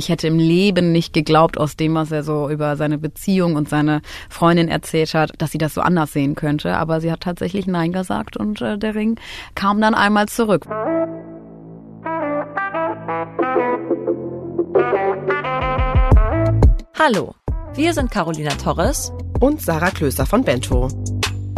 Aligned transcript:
Ich 0.00 0.08
hätte 0.08 0.28
im 0.28 0.38
Leben 0.38 0.92
nicht 0.92 1.12
geglaubt, 1.12 1.58
aus 1.58 1.76
dem, 1.76 1.94
was 1.94 2.10
er 2.10 2.22
so 2.22 2.48
über 2.48 2.74
seine 2.76 2.96
Beziehung 2.96 3.54
und 3.54 3.68
seine 3.68 4.00
Freundin 4.30 4.68
erzählt 4.68 5.12
hat, 5.12 5.32
dass 5.36 5.50
sie 5.50 5.58
das 5.58 5.74
so 5.74 5.82
anders 5.82 6.14
sehen 6.14 6.36
könnte. 6.36 6.74
Aber 6.74 7.02
sie 7.02 7.12
hat 7.12 7.20
tatsächlich 7.20 7.66
Nein 7.66 7.92
gesagt 7.92 8.38
und 8.38 8.62
äh, 8.62 8.78
der 8.78 8.94
Ring 8.94 9.20
kam 9.54 9.78
dann 9.78 9.92
einmal 9.92 10.26
zurück. 10.26 10.64
Hallo, 16.98 17.34
wir 17.74 17.92
sind 17.92 18.10
Carolina 18.10 18.52
Torres 18.52 19.12
und 19.38 19.60
Sarah 19.60 19.90
Klöser 19.90 20.24
von 20.24 20.44
Bento. 20.44 20.88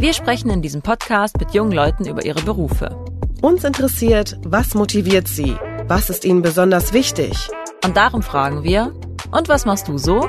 Wir 0.00 0.12
sprechen 0.14 0.50
in 0.50 0.62
diesem 0.62 0.82
Podcast 0.82 1.38
mit 1.38 1.52
jungen 1.52 1.70
Leuten 1.70 2.08
über 2.08 2.24
ihre 2.24 2.42
Berufe. 2.42 3.04
Uns 3.40 3.62
interessiert, 3.62 4.36
was 4.42 4.74
motiviert 4.74 5.28
sie? 5.28 5.54
Was 5.86 6.10
ist 6.10 6.24
ihnen 6.24 6.42
besonders 6.42 6.92
wichtig? 6.92 7.48
Und 7.84 7.96
darum 7.96 8.22
fragen 8.22 8.62
wir, 8.62 8.94
und 9.32 9.48
was 9.48 9.64
machst 9.64 9.88
du 9.88 9.98
so? 9.98 10.28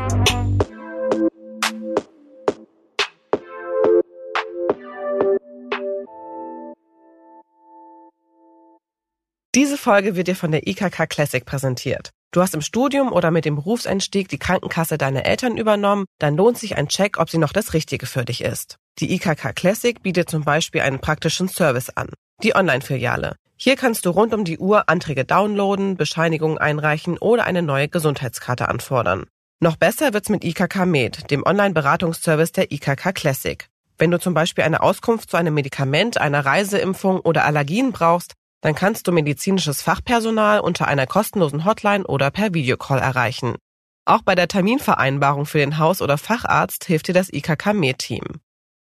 Diese 9.56 9.78
Folge 9.78 10.16
wird 10.16 10.28
dir 10.28 10.36
von 10.36 10.52
der 10.52 10.68
IKK 10.68 11.08
Classic 11.08 11.46
präsentiert. 11.46 12.10
Du 12.32 12.42
hast 12.42 12.56
im 12.56 12.62
Studium 12.62 13.12
oder 13.12 13.30
mit 13.30 13.46
dem 13.46 13.56
Berufseinstieg 13.56 14.28
die 14.28 14.40
Krankenkasse 14.40 14.98
deiner 14.98 15.28
Eltern 15.28 15.56
übernommen, 15.56 16.06
dann 16.18 16.36
lohnt 16.36 16.58
sich 16.58 16.76
ein 16.76 16.88
Check, 16.88 17.20
ob 17.20 17.30
sie 17.30 17.38
noch 17.38 17.54
das 17.54 17.76
Richtige 17.76 18.08
für 18.08 18.26
dich 18.26 18.42
ist. 18.42 18.78
Die 18.98 19.14
IKK 19.14 19.54
Classic 19.54 20.02
bietet 20.02 20.32
zum 20.32 20.44
Beispiel 20.44 20.82
einen 20.82 21.00
praktischen 21.00 21.48
Service 21.48 21.92
an. 21.92 22.10
Die 22.42 22.56
Online-Filiale. 22.56 23.36
Hier 23.66 23.78
kannst 23.78 24.06
du 24.06 24.10
rund 24.10 24.34
um 24.34 24.44
die 24.44 24.58
Uhr 24.58 24.90
Anträge 24.90 25.24
downloaden, 25.24 25.96
Bescheinigungen 25.96 26.58
einreichen 26.58 27.18
oder 27.18 27.46
eine 27.46 27.62
neue 27.62 27.88
Gesundheitskarte 27.88 28.68
anfordern. 28.68 29.26
Noch 29.62 29.78
besser 29.78 30.14
wird's 30.14 30.28
mit 30.28 30.44
IKK 30.44 30.86
Med, 30.86 31.32
dem 31.32 31.46
Online-Beratungsservice 31.46 32.52
der 32.52 32.74
IKK 32.74 33.14
Classic. 33.14 33.66
Wenn 33.98 34.12
du 34.12 34.20
zum 34.20 34.34
Beispiel 34.34 34.66
eine 34.66 34.82
Auskunft 34.82 35.30
zu 35.30 35.38
einem 35.38 35.54
Medikament, 35.54 36.18
einer 36.18 36.46
Reiseimpfung 36.46 37.22
oder 37.22 37.46
Allergien 37.46 37.94
brauchst, 37.94 38.34
dann 38.60 38.76
kannst 38.76 39.08
du 39.08 39.14
medizinisches 39.14 39.82
Fachpersonal 39.82 40.60
unter 40.60 40.90
einer 40.90 41.08
kostenlosen 41.08 41.64
Hotline 41.64 42.06
oder 42.06 42.32
per 42.32 42.54
Videocall 42.54 43.00
erreichen. 43.00 43.56
Auch 44.04 44.24
bei 44.24 44.36
der 44.36 44.50
Terminvereinbarung 44.50 45.46
für 45.46 45.60
den 45.60 45.78
Haus- 45.78 46.02
oder 46.02 46.18
Facharzt 46.18 46.84
hilft 46.84 47.08
dir 47.08 47.14
das 47.14 47.32
IKK 47.32 47.72
Med-Team. 47.74 48.24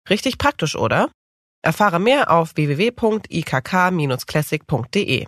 Richtig 0.09 0.39
praktisch, 0.39 0.75
oder? 0.75 1.11
Erfahre 1.63 1.97
mehr 1.97 2.29
auf 2.29 2.57
www.ikk-classic.de. 2.57 5.25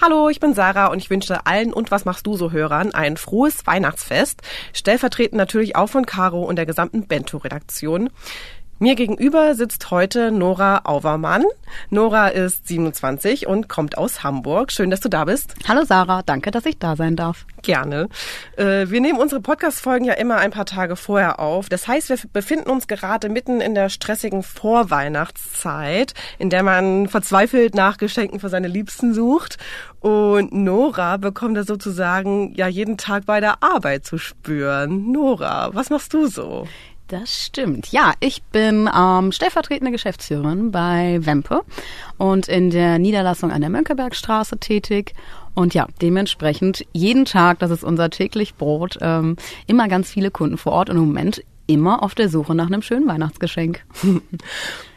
Hallo, 0.00 0.28
ich 0.28 0.40
bin 0.40 0.54
Sarah 0.54 0.88
und 0.88 0.98
ich 0.98 1.08
wünsche 1.08 1.46
allen 1.46 1.72
und 1.72 1.92
was 1.92 2.04
machst 2.04 2.26
du 2.26 2.36
so 2.36 2.50
Hörern 2.50 2.92
ein 2.92 3.16
frohes 3.16 3.64
Weihnachtsfest. 3.66 4.42
Stellvertretend 4.72 5.38
natürlich 5.38 5.76
auch 5.76 5.88
von 5.88 6.04
Caro 6.04 6.42
und 6.42 6.56
der 6.56 6.66
gesamten 6.66 7.06
Bento-Redaktion. 7.06 8.10
Mir 8.80 8.94
gegenüber 8.94 9.56
sitzt 9.56 9.90
heute 9.90 10.30
Nora 10.30 10.82
Auvermann. 10.84 11.42
Nora 11.90 12.28
ist 12.28 12.68
27 12.68 13.48
und 13.48 13.68
kommt 13.68 13.98
aus 13.98 14.22
Hamburg. 14.22 14.70
Schön, 14.70 14.88
dass 14.88 15.00
du 15.00 15.08
da 15.08 15.24
bist. 15.24 15.56
Hallo 15.66 15.82
Sarah, 15.84 16.22
danke, 16.22 16.52
dass 16.52 16.64
ich 16.64 16.78
da 16.78 16.94
sein 16.94 17.16
darf. 17.16 17.44
Gerne. 17.62 18.08
Äh, 18.56 18.88
wir 18.88 19.00
nehmen 19.00 19.18
unsere 19.18 19.40
Podcast-Folgen 19.40 20.04
ja 20.04 20.12
immer 20.12 20.36
ein 20.36 20.52
paar 20.52 20.64
Tage 20.64 20.94
vorher 20.94 21.40
auf. 21.40 21.68
Das 21.68 21.88
heißt, 21.88 22.08
wir 22.08 22.18
befinden 22.32 22.70
uns 22.70 22.86
gerade 22.86 23.28
mitten 23.28 23.60
in 23.60 23.74
der 23.74 23.88
stressigen 23.88 24.44
Vorweihnachtszeit, 24.44 26.14
in 26.38 26.48
der 26.48 26.62
man 26.62 27.08
verzweifelt 27.08 27.74
nach 27.74 27.96
Geschenken 27.96 28.38
für 28.38 28.48
seine 28.48 28.68
Liebsten 28.68 29.12
sucht. 29.12 29.58
Und 29.98 30.52
Nora 30.52 31.16
bekommt 31.16 31.56
da 31.56 31.64
sozusagen 31.64 32.54
ja 32.54 32.68
jeden 32.68 32.96
Tag 32.96 33.26
bei 33.26 33.40
der 33.40 33.60
Arbeit 33.60 34.04
zu 34.04 34.18
spüren. 34.18 35.10
Nora, 35.10 35.70
was 35.74 35.90
machst 35.90 36.14
du 36.14 36.28
so? 36.28 36.68
Das 37.08 37.46
stimmt. 37.46 37.90
Ja, 37.90 38.12
ich 38.20 38.42
bin 38.42 38.88
ähm, 38.94 39.32
stellvertretende 39.32 39.90
Geschäftsführerin 39.90 40.70
bei 40.70 41.18
Wempe 41.22 41.62
und 42.18 42.48
in 42.48 42.68
der 42.68 42.98
Niederlassung 42.98 43.50
an 43.50 43.62
der 43.62 43.70
Mönckebergstraße 43.70 44.58
tätig. 44.58 45.14
Und 45.54 45.72
ja, 45.72 45.86
dementsprechend 46.02 46.84
jeden 46.92 47.24
Tag, 47.24 47.60
das 47.60 47.70
ist 47.70 47.82
unser 47.82 48.10
täglich 48.10 48.56
Brot, 48.56 48.98
ähm, 49.00 49.36
immer 49.66 49.88
ganz 49.88 50.10
viele 50.10 50.30
Kunden 50.30 50.58
vor 50.58 50.72
Ort 50.72 50.90
und 50.90 50.98
im 50.98 51.06
Moment 51.06 51.42
immer 51.68 52.02
auf 52.02 52.14
der 52.14 52.28
Suche 52.28 52.54
nach 52.54 52.66
einem 52.66 52.82
schönen 52.82 53.06
Weihnachtsgeschenk. 53.06 53.84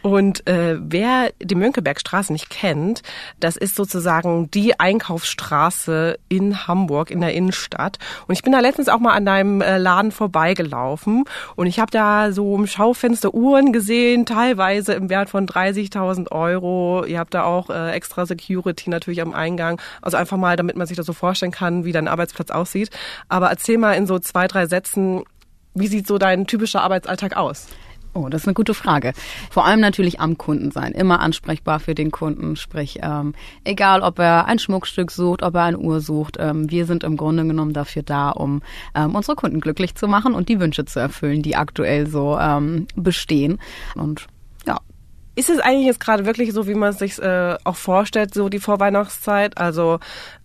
Und 0.01 0.47
äh, 0.47 0.77
wer 0.79 1.31
die 1.39 1.53
Mönckebergstraße 1.53 2.33
nicht 2.33 2.49
kennt, 2.49 3.03
das 3.39 3.55
ist 3.55 3.75
sozusagen 3.75 4.49
die 4.49 4.79
Einkaufsstraße 4.79 6.17
in 6.27 6.67
Hamburg, 6.67 7.11
in 7.11 7.21
der 7.21 7.33
Innenstadt. 7.33 7.99
Und 8.25 8.33
ich 8.33 8.41
bin 8.41 8.51
da 8.51 8.61
letztens 8.61 8.89
auch 8.89 8.99
mal 8.99 9.13
an 9.13 9.25
deinem 9.25 9.61
äh, 9.61 9.77
Laden 9.77 10.11
vorbeigelaufen 10.11 11.25
und 11.55 11.67
ich 11.67 11.79
habe 11.79 11.91
da 11.91 12.31
so 12.31 12.55
im 12.55 12.65
Schaufenster 12.65 13.33
Uhren 13.33 13.73
gesehen, 13.73 14.25
teilweise 14.25 14.93
im 14.93 15.09
Wert 15.09 15.29
von 15.29 15.45
30.000 15.45 16.31
Euro. 16.31 17.05
Ihr 17.05 17.19
habt 17.19 17.35
da 17.35 17.43
auch 17.43 17.69
äh, 17.69 17.91
extra 17.91 18.25
Security 18.25 18.89
natürlich 18.89 19.21
am 19.21 19.33
Eingang. 19.33 19.79
Also 20.01 20.17
einfach 20.17 20.37
mal, 20.37 20.55
damit 20.55 20.77
man 20.77 20.87
sich 20.87 20.97
das 20.97 21.05
so 21.05 21.13
vorstellen 21.13 21.51
kann, 21.51 21.85
wie 21.85 21.91
dein 21.91 22.07
Arbeitsplatz 22.07 22.49
aussieht. 22.49 22.89
Aber 23.29 23.49
erzähl 23.49 23.77
mal 23.77 23.93
in 23.93 24.07
so 24.07 24.17
zwei, 24.17 24.47
drei 24.47 24.65
Sätzen, 24.65 25.23
wie 25.73 25.87
sieht 25.87 26.07
so 26.07 26.17
dein 26.17 26.47
typischer 26.47 26.81
Arbeitsalltag 26.81 27.37
aus? 27.37 27.67
Oh, 28.13 28.27
das 28.27 28.41
ist 28.41 28.47
eine 28.47 28.55
gute 28.55 28.73
Frage. 28.73 29.13
Vor 29.49 29.65
allem 29.65 29.79
natürlich 29.79 30.19
am 30.19 30.37
Kunden 30.37 30.71
sein, 30.71 30.91
immer 30.91 31.21
ansprechbar 31.21 31.79
für 31.79 31.95
den 31.95 32.11
Kunden. 32.11 32.57
Sprich, 32.57 32.99
ähm, 33.01 33.33
egal 33.63 34.01
ob 34.01 34.19
er 34.19 34.47
ein 34.47 34.59
Schmuckstück 34.59 35.11
sucht, 35.11 35.43
ob 35.43 35.55
er 35.55 35.63
eine 35.63 35.77
Uhr 35.77 36.01
sucht, 36.01 36.35
ähm, 36.37 36.69
wir 36.69 36.85
sind 36.85 37.05
im 37.05 37.15
Grunde 37.15 37.45
genommen 37.45 37.71
dafür 37.71 38.03
da, 38.03 38.31
um 38.31 38.61
ähm, 38.95 39.15
unsere 39.15 39.37
Kunden 39.37 39.61
glücklich 39.61 39.95
zu 39.95 40.09
machen 40.09 40.33
und 40.33 40.49
die 40.49 40.59
Wünsche 40.59 40.83
zu 40.83 40.99
erfüllen, 40.99 41.41
die 41.41 41.55
aktuell 41.55 42.05
so 42.05 42.37
ähm, 42.37 42.87
bestehen. 42.95 43.59
Und 43.95 44.27
ist 45.35 45.49
es 45.49 45.59
eigentlich 45.59 45.85
jetzt 45.85 45.99
gerade 45.99 46.25
wirklich 46.25 46.51
so, 46.53 46.67
wie 46.67 46.73
man 46.73 46.89
es 46.89 46.99
sich 46.99 47.17
äh, 47.19 47.55
auch 47.63 47.75
vorstellt, 47.75 48.33
so 48.33 48.49
die 48.49 48.59
Vorweihnachtszeit? 48.59 49.57
Also 49.57 49.99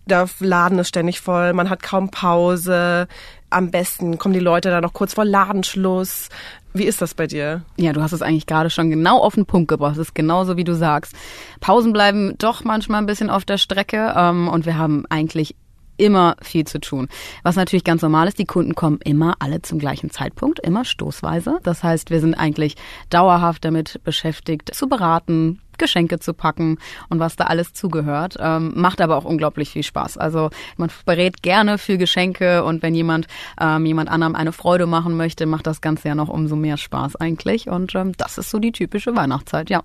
der 0.05 0.27
Laden 0.39 0.79
ist 0.79 0.87
ständig 0.87 1.19
voll, 1.19 1.53
man 1.53 1.69
hat 1.69 1.83
kaum 1.83 2.09
Pause. 2.09 3.07
Am 3.49 3.71
besten 3.71 4.17
kommen 4.17 4.33
die 4.33 4.39
Leute 4.39 4.69
da 4.69 4.81
noch 4.81 4.93
kurz 4.93 5.13
vor 5.13 5.25
Ladenschluss. 5.25 6.29
Wie 6.73 6.85
ist 6.85 7.01
das 7.01 7.13
bei 7.13 7.27
dir? 7.27 7.63
Ja, 7.77 7.91
du 7.91 8.01
hast 8.01 8.11
es 8.11 8.21
eigentlich 8.21 8.45
gerade 8.45 8.69
schon 8.69 8.89
genau 8.89 9.19
auf 9.19 9.35
den 9.35 9.45
Punkt 9.45 9.67
gebracht. 9.67 9.93
Es 9.93 10.09
ist 10.09 10.15
genauso, 10.15 10.57
wie 10.57 10.63
du 10.63 10.75
sagst. 10.75 11.13
Pausen 11.59 11.91
bleiben 11.91 12.37
doch 12.37 12.63
manchmal 12.63 13.01
ein 13.01 13.07
bisschen 13.07 13.29
auf 13.29 13.45
der 13.45 13.57
Strecke 13.57 14.13
ähm, 14.15 14.47
und 14.47 14.65
wir 14.65 14.77
haben 14.77 15.05
eigentlich 15.09 15.55
immer 15.97 16.35
viel 16.41 16.65
zu 16.65 16.79
tun. 16.79 17.07
Was 17.43 17.55
natürlich 17.55 17.83
ganz 17.83 18.01
normal 18.01 18.27
ist, 18.27 18.39
die 18.39 18.45
Kunden 18.45 18.75
kommen 18.75 18.99
immer 19.03 19.35
alle 19.39 19.61
zum 19.61 19.79
gleichen 19.79 20.09
Zeitpunkt, 20.09 20.59
immer 20.59 20.85
stoßweise. 20.85 21.59
Das 21.63 21.83
heißt, 21.83 22.09
wir 22.09 22.19
sind 22.19 22.35
eigentlich 22.35 22.75
dauerhaft 23.09 23.65
damit 23.65 23.99
beschäftigt, 24.03 24.73
zu 24.73 24.87
beraten, 24.87 25.59
Geschenke 25.77 26.19
zu 26.19 26.33
packen 26.33 26.77
und 27.09 27.19
was 27.19 27.35
da 27.35 27.45
alles 27.45 27.73
zugehört. 27.73 28.35
Ähm, 28.39 28.73
macht 28.75 29.01
aber 29.01 29.15
auch 29.15 29.25
unglaublich 29.25 29.69
viel 29.69 29.83
Spaß. 29.83 30.17
Also 30.17 30.49
man 30.75 30.89
berät 31.05 31.41
gerne 31.43 31.77
für 31.77 31.97
Geschenke 31.97 32.63
und 32.63 32.81
wenn 32.81 32.95
jemand 32.95 33.27
ähm, 33.59 33.85
jemand 33.85 34.09
anderem 34.09 34.35
eine 34.35 34.51
Freude 34.51 34.87
machen 34.87 35.15
möchte, 35.15 35.45
macht 35.45 35.67
das 35.67 35.81
Ganze 35.81 36.09
ja 36.09 36.15
noch 36.15 36.29
umso 36.29 36.55
mehr 36.55 36.77
Spaß 36.77 37.15
eigentlich. 37.17 37.69
Und 37.69 37.95
ähm, 37.95 38.13
das 38.17 38.37
ist 38.37 38.49
so 38.49 38.59
die 38.59 38.71
typische 38.71 39.15
Weihnachtszeit, 39.15 39.69
ja. 39.69 39.83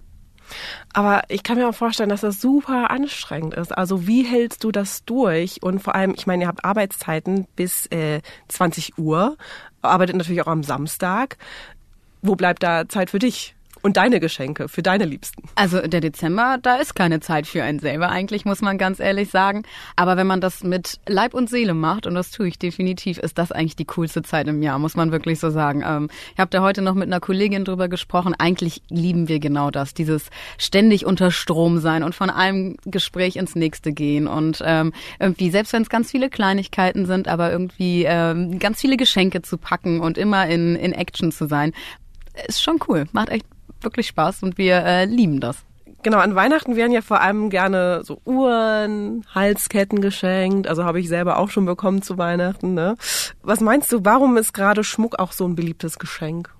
Aber 0.93 1.23
ich 1.29 1.43
kann 1.43 1.59
mir 1.59 1.69
auch 1.69 1.75
vorstellen, 1.75 2.09
dass 2.09 2.21
das 2.21 2.41
super 2.41 2.91
anstrengend 2.91 3.55
ist. 3.55 3.77
Also 3.77 4.07
wie 4.07 4.25
hältst 4.25 4.65
du 4.65 4.73
das 4.73 5.05
durch? 5.05 5.63
Und 5.63 5.81
vor 5.81 5.95
allem, 5.95 6.15
ich 6.17 6.27
meine, 6.27 6.45
ihr 6.45 6.49
habt 6.49 6.65
Arbeitszeiten 6.65 7.47
bis 7.57 7.87
äh, 7.87 8.21
20 8.49 8.99
Uhr, 8.99 9.37
arbeitet 9.81 10.17
natürlich 10.17 10.43
auch 10.43 10.49
am 10.49 10.63
Samstag. 10.63 11.39
Wo 12.21 12.37
bleibt 12.37 12.63
da 12.63 12.89
Zeit 12.89 13.11
für 13.11 13.19
dich? 13.19 13.55
Und 13.83 13.97
deine 13.97 14.21
Geschenke 14.21 14.69
für 14.69 14.83
deine 14.83 15.05
Liebsten? 15.05 15.43
Also 15.55 15.81
der 15.81 16.01
Dezember, 16.01 16.59
da 16.63 16.77
ist 16.77 16.95
keine 16.95 17.21
Zeit 17.21 17.47
für 17.47 17.63
einen 17.63 17.79
selber 17.79 18.09
eigentlich, 18.09 18.45
muss 18.45 18.63
man 18.63 18.79
ganz 18.79 19.01
ehrlich 19.01 19.31
sagen. 19.31 19.63
Aber 19.97 20.17
wenn 20.17 20.27
man 20.27 20.41
das 20.41 20.63
mit 20.63 21.01
Leib 21.07 21.35
und 21.35 21.51
Seele 21.51 21.75
macht, 21.75 22.07
und 22.07 22.15
das 22.15 22.31
tue 22.31 22.49
ich 22.49 22.59
definitiv, 22.59 23.19
ist 23.19 23.39
das 23.39 23.53
eigentlich 23.53 23.77
die 23.77 23.85
coolste 23.85 24.23
Zeit 24.23 24.49
im 24.49 24.63
Jahr, 24.63 24.79
muss 24.79 24.97
man 24.97 25.13
wirklich 25.13 25.41
so 25.41 25.51
sagen. 25.51 25.83
Ähm, 25.85 26.09
ich 26.33 26.39
habe 26.39 26.51
da 26.51 26.63
heute 26.63 26.83
noch 26.83 26.95
mit 26.95 27.09
einer 27.09 27.21
Kollegin 27.21 27.65
drüber 27.65 27.89
gesprochen. 27.89 28.35
Eigentlich 28.39 28.83
lieben 28.89 29.29
wir 29.29 29.41
genau 29.41 29.71
das, 29.71 29.95
dieses 29.95 30.31
ständig 30.59 31.05
unter 31.05 31.31
Strom 31.31 31.79
sein 31.79 32.03
und 32.03 32.15
von 32.15 32.31
einem 32.31 32.77
Gespräch 32.85 33.37
ins 33.37 33.55
nächste 33.55 33.93
gehen 33.93 34.27
und 34.27 34.63
ähm, 34.65 34.93
irgendwie, 35.19 35.51
selbst 35.51 35.73
wenn 35.73 35.83
es 35.83 35.89
ganz 35.89 36.11
viele 36.11 36.31
Kleinigkeiten 36.31 37.07
sind, 37.07 37.29
aber 37.29 37.51
irgendwie 37.51 38.05
ähm, 38.07 38.59
ganz 38.59 38.81
viele 38.81 38.97
Geschenke 38.97 39.43
zu 39.43 39.59
packen 39.59 40.01
und 40.01 40.19
immer 40.19 40.47
in, 40.47 40.77
in 40.77 40.93
Action 40.93 41.33
zu 41.33 41.47
sein, 41.47 41.73
ist 42.47 42.63
schon 42.63 42.79
cool. 42.89 43.07
Macht 43.13 43.29
echt 43.29 43.47
wirklich 43.85 44.07
Spaß 44.09 44.43
und 44.43 44.59
wir 44.59 44.85
äh, 44.85 45.05
lieben 45.05 45.41
das. 45.41 45.65
Genau, 46.03 46.19
an 46.19 46.35
Weihnachten 46.35 46.75
werden 46.75 46.91
ja 46.91 47.01
vor 47.01 47.21
allem 47.21 47.49
gerne 47.49 48.03
so 48.05 48.21
Uhren, 48.25 49.25
Halsketten 49.33 50.01
geschenkt. 50.01 50.67
Also 50.67 50.85
habe 50.85 50.99
ich 50.99 51.09
selber 51.09 51.39
auch 51.39 51.51
schon 51.51 51.65
bekommen 51.65 52.03
zu 52.03 52.19
Weihnachten. 52.19 52.75
Ne? 52.75 52.97
Was 53.43 53.61
meinst 53.61 53.93
du, 53.93 54.05
warum 54.05 54.37
ist 54.37 54.53
gerade 54.53 54.83
Schmuck 54.83 55.21
auch 55.21 55.31
so 55.31 55.47
ein 55.47 55.55
beliebtes 55.55 56.01
Geschenk? 56.01 56.53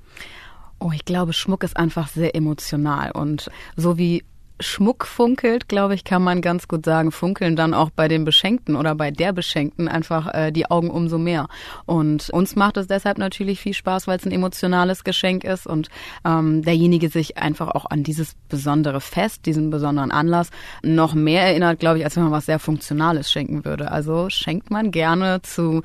Oh, 0.79 0.91
ich 0.95 1.05
glaube, 1.05 1.33
Schmuck 1.33 1.65
ist 1.65 1.77
einfach 1.77 2.09
sehr 2.09 2.37
emotional 2.37 3.11
und 3.13 3.51
so 3.77 3.99
wie 3.99 4.25
Schmuck 4.63 5.07
funkelt, 5.07 5.69
glaube 5.69 5.95
ich, 5.95 6.05
kann 6.05 6.23
man 6.23 6.41
ganz 6.41 6.69
gut 6.69 6.85
sagen, 6.85 7.13
funkeln 7.13 7.57
dann 7.57 7.75
auch 7.75 7.91
bei 7.91 8.09
den 8.09 8.25
Beschenkten 8.25 8.77
oder 8.77 8.95
bei 8.95 9.11
der 9.11 9.33
Beschenkten 9.33 9.89
einfach 9.89 10.33
äh, 10.33 10.53
die 10.53 10.71
Augen 10.71 10.91
umso 10.91 11.19
mehr. 11.19 11.49
Und 11.85 12.31
uns 12.31 12.57
macht 12.57 12.77
es 12.77 12.87
deshalb 12.87 13.19
natürlich 13.19 13.61
viel 13.61 13.75
Spaß, 13.75 14.07
weil 14.07 14.19
es 14.19 14.25
ein 14.25 14.33
emotionales 14.33 15.05
Geschenk 15.05 15.45
ist 15.45 15.67
und 15.67 15.89
ähm, 16.25 16.63
derjenige 16.63 17.09
sich 17.09 17.39
einfach 17.39 17.69
auch 17.69 17.87
an 17.91 18.03
dieses 18.03 18.35
besondere 18.49 19.01
Fest, 19.01 19.47
diesen 19.47 19.71
besonderen 19.71 20.11
Anlass 20.11 20.51
noch 20.83 21.15
mehr 21.15 21.43
erinnert, 21.43 21.81
glaube 21.81 21.99
ich, 21.99 22.05
als 22.05 22.17
wenn 22.17 22.25
man 22.25 22.33
was 22.33 22.47
sehr 22.47 22.59
Funktionales 22.59 23.31
schenken 23.31 23.65
würde. 23.65 23.91
Also 23.91 24.31
schenkt 24.31 24.71
man 24.71 24.91
gerne 24.91 25.43
zu 25.43 25.83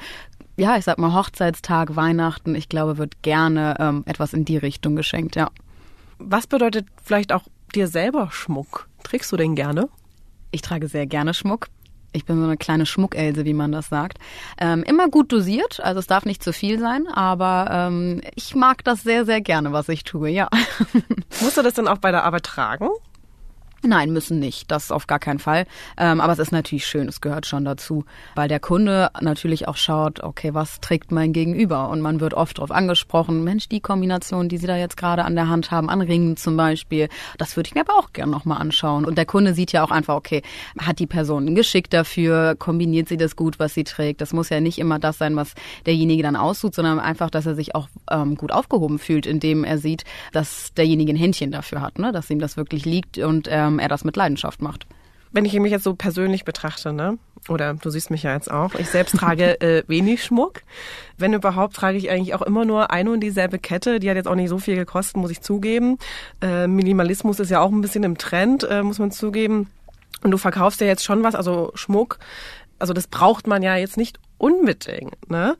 ja, 0.59 0.75
ich 0.75 0.85
sag 0.85 0.97
mal 0.97 1.13
Hochzeitstag, 1.13 1.95
Weihnachten, 1.95 2.55
ich 2.55 2.67
glaube, 2.67 2.97
wird 2.97 3.21
gerne 3.21 3.75
ähm, 3.79 4.03
etwas 4.07 4.33
in 4.33 4.43
die 4.43 4.57
Richtung 4.57 4.95
geschenkt, 4.95 5.35
ja. 5.35 5.51
Was 6.17 6.47
bedeutet 6.47 6.87
vielleicht 7.03 7.31
auch 7.31 7.43
dir 7.75 7.87
selber 7.87 8.29
Schmuck? 8.31 8.87
Trägst 9.03 9.31
du 9.31 9.37
den 9.37 9.55
gerne? 9.55 9.89
Ich 10.51 10.61
trage 10.61 10.87
sehr 10.87 11.05
gerne 11.05 11.33
Schmuck. 11.33 11.67
Ich 12.13 12.25
bin 12.25 12.37
so 12.37 12.45
eine 12.45 12.57
kleine 12.57 12.85
Schmuckelse, 12.85 13.45
wie 13.45 13.53
man 13.53 13.71
das 13.71 13.89
sagt. 13.89 14.17
Ähm, 14.57 14.83
immer 14.83 15.09
gut 15.09 15.31
dosiert, 15.31 15.79
also 15.81 15.99
es 15.99 16.07
darf 16.07 16.25
nicht 16.25 16.43
zu 16.43 16.53
viel 16.53 16.79
sein, 16.79 17.07
aber 17.07 17.67
ähm, 17.69 18.21
ich 18.35 18.55
mag 18.55 18.83
das 18.83 19.03
sehr, 19.03 19.25
sehr 19.25 19.41
gerne, 19.41 19.71
was 19.71 19.89
ich 19.89 20.03
tue, 20.03 20.29
ja. 20.29 20.47
Musst 21.41 21.57
du 21.57 21.61
das 21.61 21.75
dann 21.75 21.87
auch 21.87 21.99
bei 21.99 22.11
der 22.11 22.23
Arbeit 22.23 22.43
tragen? 22.43 22.89
Nein, 23.83 24.11
müssen 24.11 24.39
nicht. 24.39 24.71
Das 24.71 24.91
auf 24.91 25.05
gar 25.05 25.19
keinen 25.19 25.37
Fall. 25.39 25.65
Ähm, 25.97 26.19
aber 26.19 26.33
es 26.33 26.39
ist 26.39 26.51
natürlich 26.51 26.87
schön, 26.87 27.07
es 27.07 27.21
gehört 27.21 27.45
schon 27.45 27.63
dazu, 27.63 28.05
weil 28.35 28.47
der 28.47 28.59
Kunde 28.59 29.09
natürlich 29.21 29.67
auch 29.67 29.77
schaut, 29.77 30.23
okay, 30.23 30.53
was 30.53 30.81
trägt 30.81 31.11
mein 31.11 31.31
Gegenüber? 31.31 31.89
Und 31.89 32.01
man 32.01 32.19
wird 32.19 32.33
oft 32.33 32.57
darauf 32.57 32.71
angesprochen, 32.71 33.43
Mensch, 33.43 33.69
die 33.69 33.79
Kombination, 33.79 34.49
die 34.49 34.57
Sie 34.57 34.65
da 34.65 34.75
jetzt 34.75 34.97
gerade 34.97 35.25
an 35.25 35.35
der 35.35 35.47
Hand 35.47 35.69
haben, 35.69 35.89
an 35.89 36.01
Ringen 36.01 36.37
zum 36.37 36.57
Beispiel, 36.57 37.07
das 37.37 37.55
würde 37.55 37.67
ich 37.67 37.75
mir 37.75 37.81
aber 37.81 37.99
auch 37.99 38.13
gerne 38.13 38.31
nochmal 38.31 38.59
anschauen. 38.59 39.05
Und 39.05 39.17
der 39.17 39.25
Kunde 39.25 39.53
sieht 39.53 39.71
ja 39.71 39.83
auch 39.83 39.91
einfach, 39.91 40.15
okay, 40.15 40.41
hat 40.79 40.97
die 40.97 41.07
Person 41.07 41.45
ein 41.45 41.55
Geschick 41.55 41.89
dafür, 41.89 42.55
kombiniert 42.57 43.07
sie 43.07 43.17
das 43.17 43.35
gut, 43.35 43.59
was 43.59 43.75
sie 43.75 43.83
trägt? 43.83 44.21
Das 44.21 44.33
muss 44.33 44.49
ja 44.49 44.59
nicht 44.59 44.79
immer 44.79 44.97
das 44.97 45.19
sein, 45.19 45.35
was 45.35 45.53
derjenige 45.85 46.23
dann 46.23 46.35
aussucht, 46.35 46.73
sondern 46.73 46.99
einfach, 46.99 47.29
dass 47.29 47.45
er 47.45 47.53
sich 47.53 47.75
auch 47.75 47.87
ähm, 48.09 48.35
gut 48.35 48.51
aufgehoben 48.51 48.97
fühlt, 48.97 49.27
indem 49.27 49.63
er 49.63 49.77
sieht, 49.77 50.03
dass 50.31 50.73
derjenige 50.73 51.13
ein 51.13 51.17
Händchen 51.17 51.51
dafür 51.51 51.81
hat, 51.81 51.99
ne? 51.99 52.11
dass 52.11 52.29
ihm 52.31 52.39
das 52.39 52.57
wirklich 52.57 52.85
liegt 52.85 53.19
und 53.19 53.47
ähm, 53.67 53.79
er 53.79 53.87
das 53.87 54.03
mit 54.03 54.15
Leidenschaft 54.15 54.61
macht. 54.61 54.87
Wenn 55.31 55.45
ich 55.45 55.53
mich 55.59 55.71
jetzt 55.71 55.83
so 55.83 55.93
persönlich 55.93 56.45
betrachte, 56.45 56.93
ne? 56.93 57.17
Oder 57.49 57.73
du 57.73 57.89
siehst 57.89 58.11
mich 58.11 58.23
ja 58.23 58.33
jetzt 58.33 58.49
auch. 58.49 58.75
Ich 58.75 58.89
selbst 58.89 59.17
trage 59.17 59.59
äh, 59.61 59.83
wenig 59.87 60.23
Schmuck. 60.23 60.61
Wenn 61.17 61.33
überhaupt, 61.33 61.75
trage 61.75 61.97
ich 61.97 62.09
eigentlich 62.09 62.33
auch 62.33 62.41
immer 62.41 62.65
nur 62.65 62.91
eine 62.91 63.11
und 63.11 63.19
dieselbe 63.19 63.59
Kette. 63.59 63.99
Die 63.99 64.09
hat 64.09 64.15
jetzt 64.15 64.27
auch 64.27 64.35
nicht 64.35 64.49
so 64.49 64.57
viel 64.57 64.75
gekostet, 64.75 65.17
muss 65.17 65.31
ich 65.31 65.41
zugeben. 65.41 65.97
Äh, 66.41 66.67
Minimalismus 66.67 67.39
ist 67.39 67.51
ja 67.51 67.59
auch 67.59 67.71
ein 67.71 67.81
bisschen 67.81 68.03
im 68.03 68.17
Trend, 68.17 68.63
äh, 68.63 68.83
muss 68.83 68.99
man 68.99 69.11
zugeben. 69.11 69.69
Und 70.23 70.31
du 70.31 70.37
verkaufst 70.37 70.81
ja 70.81 70.87
jetzt 70.87 71.03
schon 71.03 71.23
was, 71.23 71.35
also 71.35 71.71
Schmuck. 71.75 72.19
Also 72.79 72.93
das 72.93 73.07
braucht 73.07 73.47
man 73.47 73.63
ja 73.63 73.75
jetzt 73.75 73.97
nicht 73.97 74.19
unbedingt. 74.37 75.29
Ne? 75.29 75.57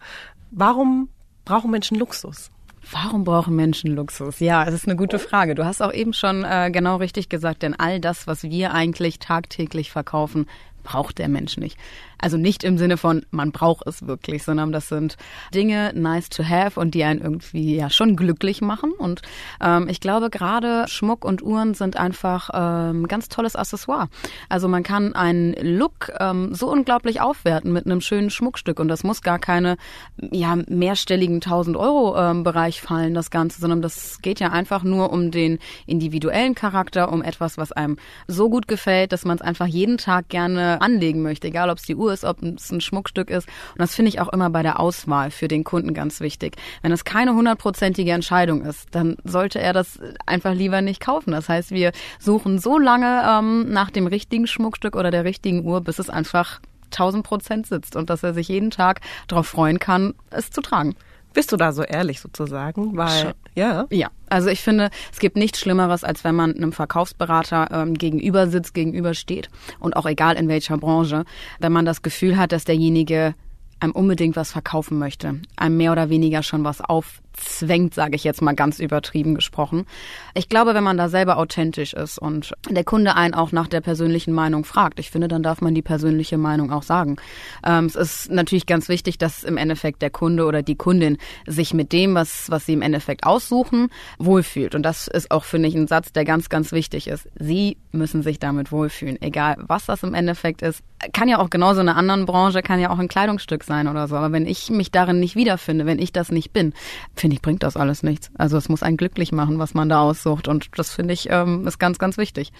Warum 0.52 1.10
brauchen 1.46 1.72
Menschen 1.72 1.98
Luxus? 1.98 2.52
Warum 2.92 3.24
brauchen 3.24 3.56
Menschen 3.56 3.96
Luxus? 3.96 4.40
Ja, 4.40 4.64
es 4.66 4.74
ist 4.74 4.88
eine 4.88 4.96
gute 4.96 5.20
Frage. 5.20 5.56
Du 5.56 5.66
hast 5.66 5.82
auch 5.82 5.94
eben 5.94 6.14
schon 6.14 6.44
äh, 6.44 6.70
genau 6.72 6.98
richtig 6.98 7.28
gesagt, 7.30 7.64
denn 7.64 7.78
all 7.78 8.00
das, 8.00 8.28
was 8.28 8.44
wir 8.44 8.74
eigentlich 8.74 9.20
tagtäglich 9.20 9.92
verkaufen, 9.92 10.48
braucht 10.84 11.18
der 11.18 11.28
Mensch 11.28 11.58
nicht. 11.58 11.78
Also 12.20 12.38
nicht 12.38 12.64
im 12.64 12.78
Sinne 12.78 12.98
von, 12.98 13.26
man 13.32 13.52
braucht 13.52 13.86
es 13.88 14.08
wirklich, 14.08 14.44
sondern 14.44 14.72
das 14.72 14.90
sind 14.90 15.18
Dinge 15.54 15.92
nice 15.94 16.30
to 16.30 16.44
have 16.44 16.80
und 16.80 16.94
die 16.94 17.04
einen 17.04 17.22
irgendwie 17.22 17.76
ja 17.76 17.90
schon 17.90 18.16
glücklich 18.16 18.62
machen. 18.62 18.92
Und 18.92 19.22
ähm, 19.62 19.88
ich 19.90 20.00
glaube, 20.00 20.30
gerade 20.30 20.86
Schmuck 20.88 21.26
und 21.26 21.44
Uhren 21.44 21.74
sind 21.74 21.98
einfach 21.98 22.50
ähm, 22.54 23.08
ganz 23.08 23.30
tolles 23.30 23.56
Accessoire. 23.56 24.10
Also 24.50 24.68
man 24.68 24.84
kann 24.84 25.16
einen 25.16 25.54
Look 25.54 26.12
ähm, 26.20 26.54
so 26.54 26.70
unglaublich 26.72 27.22
aufwerten 27.22 27.72
mit 27.72 27.86
einem 27.86 28.02
schönen 28.02 28.30
Schmuckstück 28.30 28.80
und 28.80 28.88
das 28.88 29.04
muss 29.04 29.22
gar 29.22 29.40
keine 29.40 29.78
ja 30.18 30.58
mehrstelligen 30.68 31.36
1000 31.36 31.78
Euro 31.78 32.18
ähm, 32.18 32.44
Bereich 32.44 32.82
fallen, 32.82 33.14
das 33.14 33.30
Ganze, 33.32 33.60
sondern 33.60 33.82
das 33.82 34.22
geht 34.22 34.40
ja 34.40 34.52
einfach 34.52 34.84
nur 34.84 35.12
um 35.12 35.32
den 35.32 35.60
individuellen 35.86 36.56
Charakter, 36.56 37.12
um 37.12 37.22
etwas, 37.22 37.58
was 37.58 37.72
einem 37.72 37.98
so 38.28 38.50
gut 38.50 38.68
gefällt, 38.68 39.12
dass 39.12 39.26
man 39.26 39.38
es 39.38 39.42
einfach 39.42 39.68
jeden 39.68 39.98
Tag 39.98 40.30
gerne 40.30 40.82
anlegen 40.82 41.22
möchte, 41.22 41.48
egal 41.48 41.70
ob 41.70 41.78
es 41.78 41.84
die 41.84 41.96
Uhr 41.96 42.07
ist, 42.10 42.24
ob 42.24 42.42
es 42.42 42.72
ein 42.72 42.82
Schmuckstück 42.82 43.30
ist. 43.30 43.48
Und 43.48 43.80
das 43.80 43.96
finde 43.96 44.10
ich 44.10 44.20
auch 44.20 44.30
immer 44.30 44.50
bei 44.50 44.64
der 44.64 44.80
Auswahl 44.80 45.32
für 45.32 45.48
den 45.48 45.64
Kunden 45.64 45.94
ganz 45.94 46.20
wichtig. 46.20 46.56
Wenn 46.82 46.92
es 46.92 47.04
keine 47.04 47.34
hundertprozentige 47.34 48.12
Entscheidung 48.12 48.62
ist, 48.62 48.88
dann 48.92 49.18
sollte 49.24 49.60
er 49.60 49.74
das 49.74 50.00
einfach 50.26 50.54
lieber 50.54 50.82
nicht 50.82 51.02
kaufen. 51.02 51.32
Das 51.32 51.50
heißt, 51.50 51.72
wir 51.72 51.92
suchen 52.20 52.60
so 52.60 52.78
lange 52.78 53.24
ähm, 53.28 53.72
nach 53.72 53.92
dem 53.92 54.08
richtigen 54.08 54.48
Schmuckstück 54.48 54.96
oder 54.96 55.12
der 55.12 55.24
richtigen 55.24 55.66
Uhr, 55.66 55.82
bis 55.82 56.00
es 56.00 56.10
einfach 56.10 56.60
1000 56.92 57.26
Prozent 57.26 57.68
sitzt 57.68 57.96
und 57.96 58.10
dass 58.10 58.24
er 58.24 58.34
sich 58.34 58.48
jeden 58.48 58.72
Tag 58.72 59.02
darauf 59.28 59.48
freuen 59.48 59.80
kann, 59.80 60.14
es 60.30 60.50
zu 60.50 60.62
tragen. 60.62 60.96
Bist 61.34 61.52
du 61.52 61.58
da 61.58 61.72
so 61.72 61.84
ehrlich 61.84 62.20
sozusagen? 62.20 62.98
Weil, 62.98 63.34
ja. 63.56 63.86
Ja. 63.92 64.10
Also 64.30 64.50
ich 64.50 64.62
finde, 64.62 64.90
es 65.12 65.20
gibt 65.20 65.38
nichts 65.38 65.60
Schlimmeres, 65.60 66.04
als 66.04 66.24
wenn 66.24 66.36
man 66.36 66.56
einem 66.56 66.74
Verkaufsberater 66.74 67.70
ähm, 67.72 67.94
gegenüber 67.94 68.48
sitzt, 68.48 68.74
gegenüber 68.74 69.14
steht. 69.14 69.50
Und 69.80 69.96
auch 69.96 70.06
egal 70.06 70.36
in 70.36 70.48
welcher 70.48 70.78
Branche, 70.78 71.24
wenn 71.60 71.72
man 71.72 71.86
das 71.86 72.02
Gefühl 72.02 72.38
hat, 72.38 72.52
dass 72.52 72.66
derjenige 72.66 73.36
einem 73.80 73.94
unbedingt 73.94 74.36
was 74.36 74.52
verkaufen 74.52 74.98
möchte, 74.98 75.40
einem 75.56 75.78
mehr 75.78 75.92
oder 75.92 76.10
weniger 76.10 76.44
schon 76.44 76.64
was 76.64 76.82
auf 76.82 77.22
zwängt, 77.38 77.94
sage 77.94 78.16
ich 78.16 78.24
jetzt 78.24 78.42
mal 78.42 78.56
ganz 78.56 78.80
übertrieben 78.80 79.36
gesprochen. 79.36 79.86
Ich 80.34 80.50
glaube, 80.50 80.74
wenn 80.74 80.84
man 80.84 80.98
da 80.98 81.08
selber 81.08 81.38
authentisch 81.38 81.94
ist 81.94 82.18
und 82.18 82.54
der 82.70 82.84
Kunde 82.84 83.16
einen 83.16 83.34
auch 83.34 83.52
nach 83.52 83.68
der 83.68 83.82
persönlichen 83.82 84.34
Meinung 84.34 84.66
fragt, 84.66 85.00
ich 85.00 85.12
finde, 85.12 85.28
dann 85.28 85.44
darf 85.44 85.62
man 85.62 85.76
die 85.76 85.82
persönliche 85.82 86.38
Meinung 86.38 86.72
auch 86.72 86.84
sagen. 86.84 87.18
Ähm, 87.66 87.86
es 87.86 87.96
ist 87.96 88.32
natürlich 88.32 88.66
ganz 88.66 88.90
wichtig, 88.90 89.18
dass 89.18 89.44
im 89.44 89.58
Endeffekt 89.58 90.02
der 90.02 90.10
Kunde 90.10 90.46
oder 90.46 90.64
die 90.64 90.76
Kundin 90.76 91.18
sich 91.46 91.74
mit 91.74 91.94
dem, 91.94 92.16
was, 92.16 92.50
was 92.50 92.66
sie 92.66 92.74
im 92.74 92.82
Endeffekt 92.82 93.26
aussuchen, 93.26 93.90
wohlfühlt. 94.18 94.76
Und 94.76 94.84
das 94.84 95.08
ist 95.08 95.32
auch, 95.32 95.44
finde 95.44 95.70
ich, 95.70 95.76
ein 95.76 95.88
Satz, 95.88 96.12
der 96.12 96.26
ganz, 96.26 96.50
ganz 96.50 96.72
wichtig 96.72 97.08
ist. 97.08 97.30
Sie 97.40 97.78
müssen 97.92 98.24
sich 98.24 98.40
damit 98.40 98.72
wohlfühlen, 98.72 99.22
egal 99.22 99.58
was 99.60 99.86
das 99.86 100.04
im 100.04 100.14
Endeffekt 100.14 100.62
ist. 100.62 100.82
Kann 101.14 101.30
ja 101.30 101.38
auch 101.38 101.50
genauso 101.50 101.82
in 101.82 101.90
einer 101.90 101.98
anderen 101.98 102.26
Branche, 102.26 102.62
kann 102.62 102.80
ja 102.80 102.90
auch 102.90 103.00
ein 103.00 103.08
Kleidungsstück 103.08 103.64
sein 103.68 103.88
oder 103.88 104.08
so. 104.08 104.16
Aber 104.16 104.32
wenn 104.32 104.48
ich 104.48 104.72
mich 104.72 104.90
darin 104.90 105.20
nicht 105.20 105.36
wiederfinde, 105.36 105.86
wenn 105.86 106.00
ich 106.00 106.12
das 106.12 106.32
nicht 106.32 106.52
bin, 106.54 106.74
finde 107.16 107.36
ich, 107.36 107.44
bringt 107.44 107.62
das 107.62 107.78
alles 107.78 108.02
nichts. 108.02 108.32
Also 108.40 108.58
es 108.58 108.70
muss 108.70 108.82
einen 108.82 108.98
glücklich 108.98 109.32
machen, 109.32 109.60
was 109.60 109.76
man 109.76 109.90
da 109.90 110.02
aussucht. 110.02 110.48
Und 110.48 110.70
das 110.76 110.92
finde 110.92 111.14
ich 111.14 111.30
ähm, 111.30 111.68
ist 111.68 111.78
ganz, 111.78 112.00
ganz 112.00 112.18
wichtig. 112.18 112.52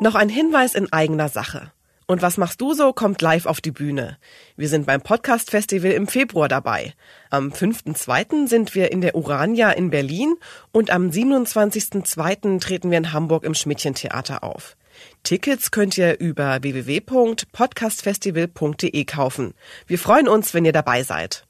Noch 0.00 0.14
ein 0.14 0.28
Hinweis 0.28 0.74
in 0.74 0.92
eigener 0.92 1.28
Sache. 1.28 1.72
Und 2.10 2.22
was 2.22 2.38
machst 2.38 2.60
du 2.60 2.74
so, 2.74 2.92
kommt 2.92 3.22
live 3.22 3.46
auf 3.46 3.60
die 3.60 3.70
Bühne. 3.70 4.18
Wir 4.56 4.68
sind 4.68 4.86
beim 4.86 5.00
Podcast 5.00 5.48
Festival 5.48 5.92
im 5.92 6.08
Februar 6.08 6.48
dabei. 6.48 6.92
Am 7.28 7.50
5.2. 7.50 8.48
sind 8.48 8.74
wir 8.74 8.90
in 8.90 9.00
der 9.00 9.14
Urania 9.14 9.70
in 9.70 9.90
Berlin 9.90 10.34
und 10.72 10.90
am 10.90 11.10
27.2. 11.10 12.58
treten 12.60 12.90
wir 12.90 12.98
in 12.98 13.12
Hamburg 13.12 13.44
im 13.44 13.54
Schmidtchen-Theater 13.54 14.42
auf. 14.42 14.76
Tickets 15.22 15.70
könnt 15.70 15.98
ihr 15.98 16.18
über 16.18 16.62
www.podcastfestival.de 16.62 19.04
kaufen. 19.04 19.52
Wir 19.86 19.98
freuen 19.98 20.28
uns, 20.28 20.54
wenn 20.54 20.64
ihr 20.64 20.72
dabei 20.72 21.02
seid. 21.02 21.44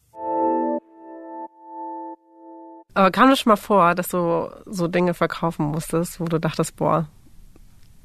Aber 2.95 3.11
kam 3.11 3.30
das 3.30 3.40
schon 3.40 3.50
mal 3.50 3.57
vor, 3.57 3.95
dass 3.95 4.09
du 4.09 4.50
so 4.66 4.88
Dinge 4.88 5.14
verkaufen 5.14 5.66
musstest, 5.66 6.21
wo 6.21 6.25
du 6.25 6.38
dachtest, 6.38 6.76
boah, 6.76 7.09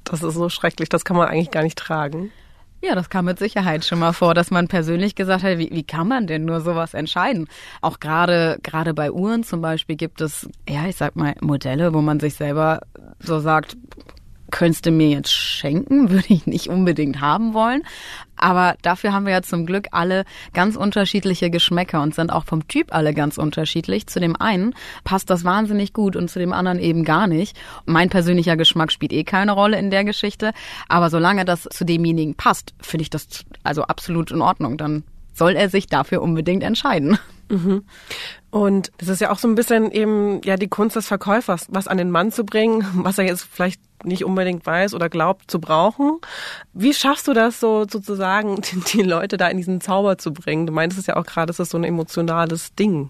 das 0.03 0.23
ist 0.23 0.35
so 0.35 0.49
schrecklich, 0.49 0.89
das 0.89 1.03
kann 1.03 1.17
man 1.17 1.27
eigentlich 1.27 1.51
gar 1.51 1.63
nicht 1.63 1.77
tragen? 1.77 2.31
Ja, 2.83 2.93
das 2.93 3.09
kam 3.09 3.25
mit 3.25 3.39
Sicherheit 3.39 3.83
schon 3.83 3.97
mal 3.97 4.13
vor, 4.13 4.35
dass 4.35 4.51
man 4.51 4.67
persönlich 4.67 5.15
gesagt 5.15 5.43
hat, 5.43 5.57
wie, 5.57 5.71
wie 5.71 5.83
kann 5.83 6.07
man 6.07 6.27
denn 6.27 6.45
nur 6.45 6.61
sowas 6.61 6.93
entscheiden? 6.93 7.47
Auch 7.81 7.99
gerade 7.99 8.59
gerade 8.61 8.93
bei 8.93 9.11
Uhren 9.11 9.43
zum 9.43 9.61
Beispiel 9.61 9.95
gibt 9.95 10.21
es, 10.21 10.47
ja, 10.69 10.85
ich 10.85 10.95
sag 10.95 11.15
mal 11.15 11.33
Modelle, 11.41 11.93
wo 11.93 12.01
man 12.01 12.19
sich 12.19 12.35
selber 12.35 12.81
so 13.19 13.39
sagt, 13.39 13.75
könntest 14.55 14.85
du 14.85 14.91
mir 14.91 15.09
jetzt 15.09 15.33
schenken, 15.33 16.09
würde 16.12 16.27
ich 16.29 16.47
nicht 16.47 16.69
unbedingt 16.69 17.19
haben 17.19 17.53
wollen. 17.53 17.83
Aber 18.38 18.75
dafür 18.81 19.12
haben 19.12 19.25
wir 19.25 19.33
ja 19.33 19.41
zum 19.41 19.65
Glück 19.65 19.88
alle 19.91 20.24
ganz 20.53 20.77
unterschiedliche 20.77 21.50
Geschmäcker 21.50 22.01
und 22.01 22.15
sind 22.15 22.31
auch 22.31 22.45
vom 22.45 22.65
Typ 22.67 22.93
alle 22.93 23.13
ganz 23.13 23.38
unterschiedlich. 23.38 24.07
Zu 24.07 24.19
dem 24.19 24.35
einen 24.35 24.74
passt 25.03 25.29
das 25.29 25.43
wahnsinnig 25.43 25.91
gut 25.91 26.15
und 26.15 26.29
zu 26.29 26.39
dem 26.39 26.53
anderen 26.53 26.79
eben 26.79 27.03
gar 27.03 27.27
nicht. 27.27 27.57
Mein 27.85 28.09
persönlicher 28.09 28.55
Geschmack 28.55 28.93
spielt 28.93 29.12
eh 29.12 29.25
keine 29.25 29.51
Rolle 29.51 29.77
in 29.77 29.91
der 29.91 30.05
Geschichte. 30.05 30.51
Aber 30.88 31.09
solange 31.09 31.43
das 31.43 31.63
zu 31.63 31.85
demjenigen 31.85 32.35
passt, 32.35 32.74
finde 32.79 33.03
ich 33.03 33.09
das 33.09 33.27
also 33.63 33.83
absolut 33.83 34.31
in 34.31 34.41
Ordnung. 34.41 34.77
Dann 34.77 35.03
soll 35.33 35.55
er 35.55 35.69
sich 35.69 35.88
dafür 35.88 36.21
unbedingt 36.21 36.63
entscheiden. 36.63 37.17
Mhm. 37.50 37.83
Und 38.55 38.93
es 39.00 39.09
ist 39.09 39.19
ja 39.19 39.31
auch 39.31 39.38
so 39.38 39.50
ein 39.50 39.55
bisschen 39.55 39.91
eben 39.91 40.39
ja 40.45 40.55
die 40.55 40.69
Kunst 40.69 40.95
des 40.95 41.07
Verkäufers, 41.07 41.67
was 41.71 41.89
an 41.89 41.97
den 41.97 42.09
Mann 42.09 42.31
zu 42.31 42.45
bringen, 42.45 42.88
was 43.03 43.17
er 43.17 43.25
jetzt 43.25 43.43
vielleicht 43.43 43.81
nicht 44.05 44.24
unbedingt 44.24 44.65
weiß 44.65 44.93
oder 44.93 45.09
glaubt 45.09 45.51
zu 45.51 45.59
brauchen. 45.59 46.19
Wie 46.71 46.93
schaffst 46.93 47.27
du 47.27 47.33
das 47.33 47.59
so 47.59 47.85
sozusagen, 47.85 48.62
die, 48.62 48.79
die 48.79 49.01
Leute 49.01 49.35
da 49.35 49.50
in 49.50 49.57
diesen 49.57 49.81
Zauber 49.81 50.17
zu 50.17 50.31
bringen? 50.31 50.67
Du 50.67 50.71
meintest 50.71 51.01
es 51.01 51.07
ja 51.07 51.17
auch 51.17 51.25
gerade, 51.25 51.51
es 51.51 51.59
ist 51.59 51.71
so 51.71 51.77
ein 51.77 51.83
emotionales 51.83 52.74
Ding. 52.75 53.09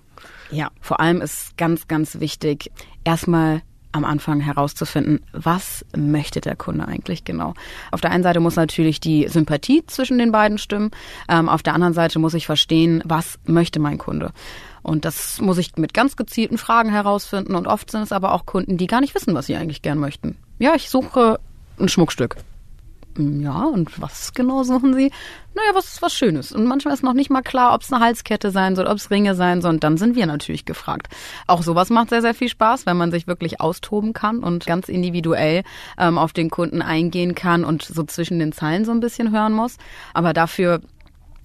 Ja, 0.49 0.71
vor 0.81 0.99
allem 0.99 1.21
ist 1.21 1.55
ganz, 1.57 1.87
ganz 1.87 2.19
wichtig, 2.19 2.71
erstmal 3.03 3.61
am 3.91 4.03
Anfang 4.03 4.39
herauszufinden, 4.39 5.21
was 5.31 5.85
möchte 5.95 6.41
der 6.41 6.55
Kunde 6.55 6.87
eigentlich 6.87 7.23
genau. 7.23 7.53
Auf 7.91 8.01
der 8.01 8.09
einen 8.09 8.23
Seite 8.23 8.39
muss 8.39 8.55
natürlich 8.55 8.99
die 8.99 9.27
Sympathie 9.29 9.85
zwischen 9.85 10.17
den 10.17 10.31
beiden 10.31 10.57
stimmen, 10.57 10.89
ähm, 11.29 11.49
auf 11.49 11.61
der 11.61 11.75
anderen 11.75 11.93
Seite 11.93 12.17
muss 12.17 12.33
ich 12.33 12.47
verstehen, 12.47 13.03
was 13.05 13.37
möchte 13.45 13.79
mein 13.79 13.99
Kunde. 13.99 14.31
Und 14.85 15.03
das 15.03 15.41
muss 15.41 15.57
ich 15.57 15.75
mit 15.77 15.95
ganz 15.95 16.15
gezielten 16.15 16.59
Fragen 16.59 16.91
herausfinden. 16.91 17.55
Und 17.55 17.65
oft 17.65 17.89
sind 17.89 18.03
es 18.03 18.11
aber 18.11 18.33
auch 18.33 18.45
Kunden, 18.45 18.77
die 18.77 18.85
gar 18.85 19.01
nicht 19.01 19.15
wissen, 19.15 19.33
was 19.33 19.47
sie 19.47 19.55
eigentlich 19.55 19.81
gern 19.81 19.97
möchten. 19.97 20.37
Ja, 20.59 20.75
ich 20.75 20.91
suche 20.91 21.39
ein 21.79 21.89
Schmuckstück. 21.89 22.35
Ja, 23.17 23.63
und 23.63 23.99
was 23.99 24.33
genau 24.33 24.61
suchen 24.63 24.93
Sie? 24.93 25.09
Naja, 25.55 25.69
was 25.73 26.01
was 26.03 26.13
Schönes. 26.13 26.51
Und 26.51 26.65
manchmal 26.65 26.93
ist 26.93 27.01
noch 27.01 27.13
nicht 27.13 27.31
mal 27.31 27.41
klar, 27.41 27.73
ob 27.73 27.81
es 27.81 27.91
eine 27.91 28.03
Halskette 28.03 28.51
sein 28.51 28.75
soll, 28.75 28.85
ob 28.85 28.97
es 28.97 29.09
Ringe 29.09 29.33
sein 29.33 29.61
soll. 29.61 29.71
Und 29.71 29.83
dann 29.83 29.97
sind 29.97 30.15
wir 30.15 30.27
natürlich 30.27 30.65
gefragt. 30.65 31.07
Auch 31.47 31.63
sowas 31.63 31.89
macht 31.89 32.09
sehr, 32.09 32.21
sehr 32.21 32.35
viel 32.35 32.49
Spaß, 32.49 32.85
wenn 32.85 32.97
man 32.97 33.09
sich 33.09 33.25
wirklich 33.25 33.61
austoben 33.61 34.13
kann 34.13 34.39
und 34.39 34.67
ganz 34.67 34.87
individuell 34.87 35.63
ähm, 35.97 36.19
auf 36.19 36.31
den 36.31 36.51
Kunden 36.51 36.83
eingehen 36.83 37.33
kann 37.33 37.65
und 37.65 37.81
so 37.81 38.03
zwischen 38.03 38.37
den 38.37 38.51
Zeilen 38.51 38.85
so 38.85 38.91
ein 38.91 38.99
bisschen 38.99 39.31
hören 39.31 39.53
muss. 39.53 39.77
Aber 40.13 40.33
dafür 40.33 40.81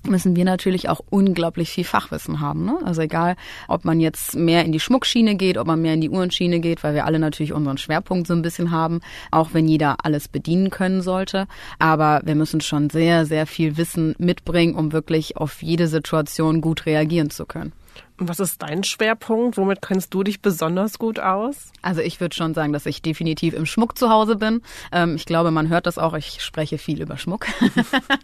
müssen 0.06 0.36
wir 0.36 0.44
natürlich 0.44 0.88
auch 0.88 1.00
unglaublich 1.10 1.70
viel 1.70 1.84
Fachwissen 1.84 2.40
haben. 2.40 2.64
Ne? 2.64 2.78
Also 2.84 3.02
egal, 3.02 3.36
ob 3.68 3.84
man 3.84 4.00
jetzt 4.00 4.34
mehr 4.34 4.64
in 4.64 4.72
die 4.72 4.80
Schmuckschiene 4.80 5.34
geht, 5.34 5.58
ob 5.58 5.66
man 5.66 5.82
mehr 5.82 5.94
in 5.94 6.00
die 6.00 6.10
Uhrenschiene 6.10 6.60
geht, 6.60 6.82
weil 6.82 6.94
wir 6.94 7.04
alle 7.04 7.18
natürlich 7.18 7.52
unseren 7.52 7.78
Schwerpunkt 7.78 8.26
so 8.26 8.34
ein 8.34 8.42
bisschen 8.42 8.70
haben, 8.70 9.00
auch 9.30 9.50
wenn 9.52 9.68
jeder 9.68 10.04
alles 10.04 10.28
bedienen 10.28 10.70
können 10.70 11.02
sollte. 11.02 11.46
Aber 11.78 12.22
wir 12.24 12.34
müssen 12.34 12.60
schon 12.60 12.90
sehr, 12.90 13.26
sehr 13.26 13.46
viel 13.46 13.76
Wissen 13.76 14.14
mitbringen, 14.18 14.74
um 14.74 14.92
wirklich 14.92 15.36
auf 15.36 15.62
jede 15.62 15.86
Situation 15.86 16.60
gut 16.60 16.86
reagieren 16.86 17.30
zu 17.30 17.46
können. 17.46 17.72
Und 18.20 18.28
was 18.28 18.38
ist 18.38 18.60
dein 18.60 18.84
Schwerpunkt? 18.84 19.56
Womit 19.56 19.80
kennst 19.80 20.12
du 20.12 20.22
dich 20.22 20.42
besonders 20.42 20.98
gut 20.98 21.18
aus? 21.18 21.72
Also 21.80 22.02
ich 22.02 22.20
würde 22.20 22.36
schon 22.36 22.52
sagen, 22.52 22.74
dass 22.74 22.84
ich 22.84 23.00
definitiv 23.00 23.54
im 23.54 23.64
Schmuck 23.64 23.96
zu 23.96 24.10
Hause 24.10 24.36
bin. 24.36 24.60
Ähm, 24.92 25.16
ich 25.16 25.24
glaube, 25.24 25.50
man 25.50 25.70
hört 25.70 25.86
das 25.86 25.96
auch. 25.96 26.12
Ich 26.12 26.42
spreche 26.42 26.76
viel 26.76 27.00
über 27.00 27.16
Schmuck. 27.16 27.46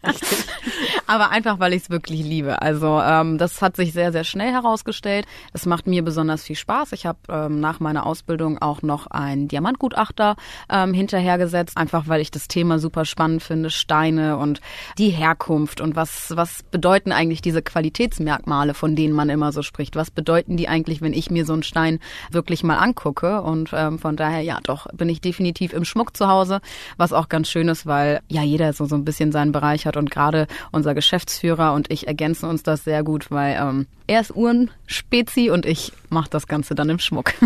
Aber 1.06 1.30
einfach, 1.30 1.60
weil 1.60 1.72
ich 1.72 1.84
es 1.84 1.90
wirklich 1.90 2.22
liebe. 2.22 2.60
Also 2.60 3.00
ähm, 3.00 3.38
das 3.38 3.62
hat 3.62 3.76
sich 3.76 3.94
sehr, 3.94 4.12
sehr 4.12 4.24
schnell 4.24 4.52
herausgestellt. 4.52 5.24
Es 5.54 5.64
macht 5.64 5.86
mir 5.86 6.04
besonders 6.04 6.44
viel 6.44 6.56
Spaß. 6.56 6.92
Ich 6.92 7.06
habe 7.06 7.18
ähm, 7.30 7.60
nach 7.60 7.80
meiner 7.80 8.04
Ausbildung 8.04 8.58
auch 8.60 8.82
noch 8.82 9.06
einen 9.06 9.48
Diamantgutachter 9.48 10.36
ähm, 10.68 10.92
hinterhergesetzt, 10.92 11.78
einfach 11.78 12.06
weil 12.06 12.20
ich 12.20 12.30
das 12.30 12.48
Thema 12.48 12.78
super 12.78 13.06
spannend 13.06 13.42
finde. 13.42 13.70
Steine 13.70 14.36
und 14.36 14.60
die 14.98 15.08
Herkunft 15.08 15.80
und 15.80 15.96
was, 15.96 16.36
was 16.36 16.64
bedeuten 16.64 17.12
eigentlich 17.12 17.40
diese 17.40 17.62
Qualitätsmerkmale, 17.62 18.74
von 18.74 18.94
denen 18.94 19.14
man 19.14 19.30
immer 19.30 19.52
so 19.52 19.62
spricht 19.62 19.85
spricht. 19.86 19.96
Was 19.96 20.10
bedeuten 20.10 20.56
die 20.56 20.68
eigentlich, 20.68 21.00
wenn 21.00 21.12
ich 21.12 21.30
mir 21.30 21.44
so 21.44 21.52
einen 21.52 21.62
Stein 21.62 22.00
wirklich 22.30 22.62
mal 22.62 22.76
angucke? 22.76 23.42
Und 23.42 23.70
ähm, 23.72 23.98
von 23.98 24.16
daher, 24.16 24.40
ja, 24.40 24.58
doch, 24.62 24.86
bin 24.92 25.08
ich 25.08 25.20
definitiv 25.20 25.72
im 25.72 25.84
Schmuck 25.84 26.16
zu 26.16 26.28
Hause, 26.28 26.60
was 26.96 27.12
auch 27.12 27.28
ganz 27.28 27.48
schön 27.48 27.68
ist, 27.68 27.86
weil 27.86 28.20
ja 28.28 28.42
jeder 28.42 28.72
so, 28.72 28.86
so 28.86 28.96
ein 28.96 29.04
bisschen 29.04 29.32
seinen 29.32 29.52
Bereich 29.52 29.86
hat 29.86 29.96
und 29.96 30.10
gerade 30.10 30.46
unser 30.72 30.94
Geschäftsführer 30.94 31.72
und 31.74 31.90
ich 31.90 32.06
ergänzen 32.06 32.48
uns 32.48 32.62
das 32.62 32.84
sehr 32.84 33.02
gut, 33.02 33.30
weil 33.30 33.56
ähm, 33.60 33.86
er 34.06 34.20
ist 34.20 34.34
Uhrenspezi 34.34 35.50
und 35.50 35.66
ich 35.66 35.92
mache 36.10 36.30
das 36.30 36.46
Ganze 36.46 36.74
dann 36.74 36.90
im 36.90 36.98
Schmuck. 36.98 37.32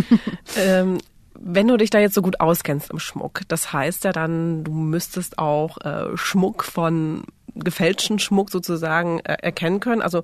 Ähm, 0.56 0.98
wenn 1.38 1.68
du 1.68 1.76
dich 1.76 1.90
da 1.90 2.00
jetzt 2.00 2.14
so 2.14 2.22
gut 2.22 2.40
auskennst 2.40 2.90
im 2.90 2.98
Schmuck, 2.98 3.42
das 3.48 3.72
heißt 3.72 4.04
ja 4.04 4.12
dann, 4.12 4.64
du 4.64 4.72
müsstest 4.72 5.38
auch 5.38 5.78
äh, 5.78 6.16
Schmuck 6.16 6.64
von 6.64 7.22
gefälschten 7.54 8.18
Schmuck 8.18 8.50
sozusagen 8.50 9.20
äh, 9.20 9.36
erkennen 9.40 9.80
können. 9.80 10.02
Also 10.02 10.22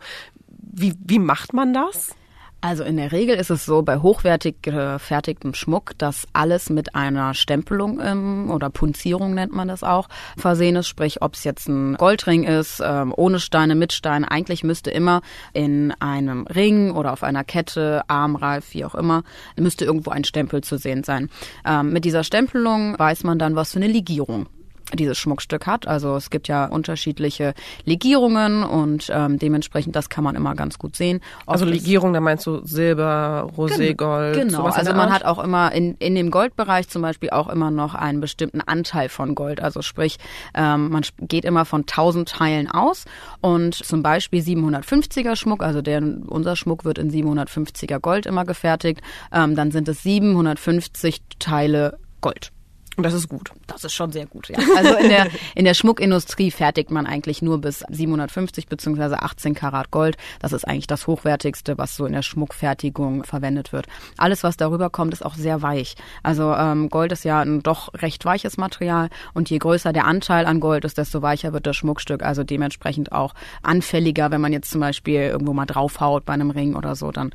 wie, 0.77 0.95
wie 1.05 1.19
macht 1.19 1.53
man 1.53 1.73
das? 1.73 2.15
Also 2.63 2.85
in 2.85 2.97
der 2.97 3.13
Regel 3.13 3.37
ist 3.37 3.51
es 3.51 3.65
so 3.65 3.83
bei 3.83 3.99
hochwertig 3.99 4.57
gefertigtem 4.63 5.55
Schmuck, 5.55 5.93
dass 5.99 6.27
alles 6.33 6.71
mit 6.71 6.95
einer 6.95 7.35
Stempelung 7.35 8.01
ähm, 8.03 8.51
oder 8.51 8.71
Punzierung 8.71 9.35
nennt 9.35 9.53
man 9.53 9.69
das 9.69 9.85
auch 9.85 10.09
versehen 10.37 10.75
ist. 10.75 10.89
Sprich, 10.89 11.23
ob 11.23 11.35
es 11.35 11.45
jetzt 11.45 11.69
ein 11.69 11.95
Goldring 11.97 12.45
ist, 12.45 12.83
ähm, 12.85 13.13
ohne 13.17 13.41
Steine, 13.41 13.75
mit 13.75 13.93
Steinen. 13.93 14.25
Eigentlich 14.25 14.65
müsste 14.65 14.91
immer 14.91 15.21
in 15.53 15.93
einem 16.01 16.47
Ring 16.47 16.91
oder 16.93 17.13
auf 17.13 17.23
einer 17.23 17.45
Kette, 17.45 18.03
Armreif, 18.09 18.73
wie 18.73 18.85
auch 18.85 18.95
immer, 18.95 19.23
müsste 19.57 19.85
irgendwo 19.85 20.11
ein 20.11 20.25
Stempel 20.25 20.63
zu 20.63 20.79
sehen 20.79 21.05
sein. 21.05 21.29
Ähm, 21.65 21.93
mit 21.93 22.05
dieser 22.05 22.25
Stempelung 22.25 22.99
weiß 22.99 23.23
man 23.23 23.39
dann, 23.39 23.55
was 23.55 23.73
für 23.73 23.79
eine 23.79 23.89
Legierung 23.89 24.47
dieses 24.95 25.19
Schmuckstück 25.19 25.67
hat. 25.67 25.87
Also 25.87 26.17
es 26.17 26.31
gibt 26.31 26.49
ja 26.49 26.67
unterschiedliche 26.67 27.55
Legierungen 27.85 28.63
und 28.63 29.11
ähm, 29.13 29.39
dementsprechend 29.39 29.97
das 29.97 30.09
kann 30.09 30.25
man 30.25 30.37
immer 30.37 30.55
ganz 30.55 30.79
gut 30.79 30.97
sehen. 30.97 31.21
also 31.47 31.65
Legierung, 31.65 32.13
da 32.13 32.21
meinst 32.21 32.47
du 32.47 32.65
Silber, 32.65 33.51
Rosé, 33.57 33.95
Gold. 33.95 34.37
Genau, 34.37 34.65
also 34.65 34.93
man 34.93 35.13
hat 35.13 35.25
auch 35.25 35.43
immer 35.43 35.73
in, 35.73 35.97
in 35.99 36.15
dem 36.15 36.31
Goldbereich 36.31 36.89
zum 36.89 37.03
Beispiel 37.03 37.31
auch 37.31 37.49
immer 37.49 37.71
noch 37.71 37.95
einen 37.95 38.21
bestimmten 38.21 38.61
Anteil 38.61 39.09
von 39.09 39.35
Gold. 39.35 39.61
Also 39.61 39.83
sprich, 39.83 40.19
ähm, 40.55 40.91
man 40.91 41.03
geht 41.21 41.45
immer 41.45 41.65
von 41.65 41.81
1000 41.83 42.29
Teilen 42.29 42.71
aus 42.71 43.05
und 43.41 43.75
zum 43.75 44.03
Beispiel 44.03 44.43
750er 44.43 45.37
Schmuck, 45.37 45.63
also 45.63 45.83
der, 45.83 46.03
unser 46.27 46.57
Schmuck 46.57 46.85
wird 46.85 46.99
in 46.99 47.11
750er 47.11 47.99
Gold 47.99 48.27
immer 48.27 48.45
gefertigt, 48.45 49.01
ähm, 49.33 49.57
dann 49.57 49.71
sind 49.71 49.89
es 49.89 50.03
750 50.03 51.23
Teile 51.39 51.99
Gold. 52.21 52.53
Und 52.97 53.05
das 53.05 53.13
ist 53.13 53.29
gut. 53.29 53.51
Das 53.67 53.85
ist 53.85 53.93
schon 53.93 54.11
sehr 54.11 54.27
gut, 54.27 54.49
ja. 54.49 54.59
Also 54.75 54.95
in 54.97 55.09
der, 55.11 55.29
in 55.55 55.65
der 55.67 55.75
Schmuckindustrie 55.75 56.51
fertigt 56.51 56.91
man 56.91 57.07
eigentlich 57.07 57.43
nur 57.43 57.61
bis 57.61 57.85
750 57.91 58.69
beziehungsweise 58.69 59.23
18 59.23 59.55
Karat 59.55 59.91
Gold. 59.91 60.17
Das 60.41 60.53
ist 60.53 60.67
eigentlich 60.67 60.87
das 60.87 61.07
Hochwertigste, 61.07 61.77
was 61.77 61.95
so 61.95 62.07
in 62.07 62.15
der 62.15 62.23
Schmuckfertigung 62.23 63.25
verwendet 63.25 63.73
wird. 63.73 63.87
Alles, 64.17 64.43
was 64.43 64.57
darüber 64.57 64.89
kommt, 64.89 65.13
ist 65.13 65.25
auch 65.25 65.35
sehr 65.35 65.61
weich. 65.61 65.97
Also 66.23 66.55
ähm, 66.55 66.89
Gold 66.89 67.13
ist 67.13 67.25
ja 67.25 67.41
ein 67.41 67.63
doch 67.63 67.93
recht 67.95 68.25
weiches 68.25 68.57
Material 68.57 69.11
und 69.35 69.51
je 69.51 69.59
größer 69.59 69.93
der 69.93 70.07
Anteil 70.07 70.47
an 70.47 70.61
Gold 70.61 70.85
ist, 70.87 70.97
desto 70.97 71.21
weicher 71.21 71.53
wird 71.53 71.67
das 71.67 71.77
Schmuckstück. 71.77 72.23
Also 72.23 72.45
dementsprechend 72.45 73.13
auch 73.13 73.35
anfälliger, 73.63 74.31
wenn 74.31 74.41
man 74.41 74.53
jetzt 74.53 74.71
zum 74.71 74.81
Beispiel 74.81 75.21
irgendwo 75.21 75.53
mal 75.53 75.67
draufhaut 75.67 76.25
bei 76.25 76.33
einem 76.33 76.51
Ring 76.51 76.75
oder 76.75 76.97
so, 76.97 77.13
dann 77.13 77.31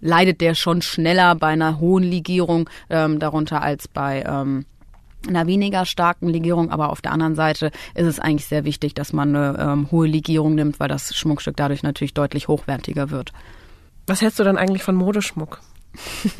leidet 0.00 0.40
der 0.40 0.54
schon 0.54 0.82
schneller 0.82 1.34
bei 1.34 1.48
einer 1.48 1.80
hohen 1.80 2.04
Legierung 2.04 2.68
ähm, 2.90 3.18
darunter 3.18 3.62
als 3.62 3.88
bei 3.88 4.22
ähm, 4.26 4.66
einer 5.28 5.46
weniger 5.46 5.86
starken 5.86 6.28
Legierung, 6.28 6.70
aber 6.70 6.90
auf 6.90 7.00
der 7.00 7.12
anderen 7.12 7.34
Seite 7.34 7.70
ist 7.94 8.06
es 8.06 8.20
eigentlich 8.20 8.46
sehr 8.46 8.64
wichtig, 8.64 8.94
dass 8.94 9.12
man 9.12 9.34
eine 9.34 9.58
ähm, 9.58 9.90
hohe 9.90 10.06
Legierung 10.06 10.54
nimmt, 10.54 10.80
weil 10.80 10.88
das 10.88 11.14
Schmuckstück 11.14 11.56
dadurch 11.56 11.82
natürlich 11.82 12.14
deutlich 12.14 12.48
hochwertiger 12.48 13.10
wird. 13.10 13.32
Was 14.06 14.20
hältst 14.20 14.38
du 14.38 14.44
dann 14.44 14.58
eigentlich 14.58 14.82
von 14.82 14.94
Modeschmuck? 14.94 15.60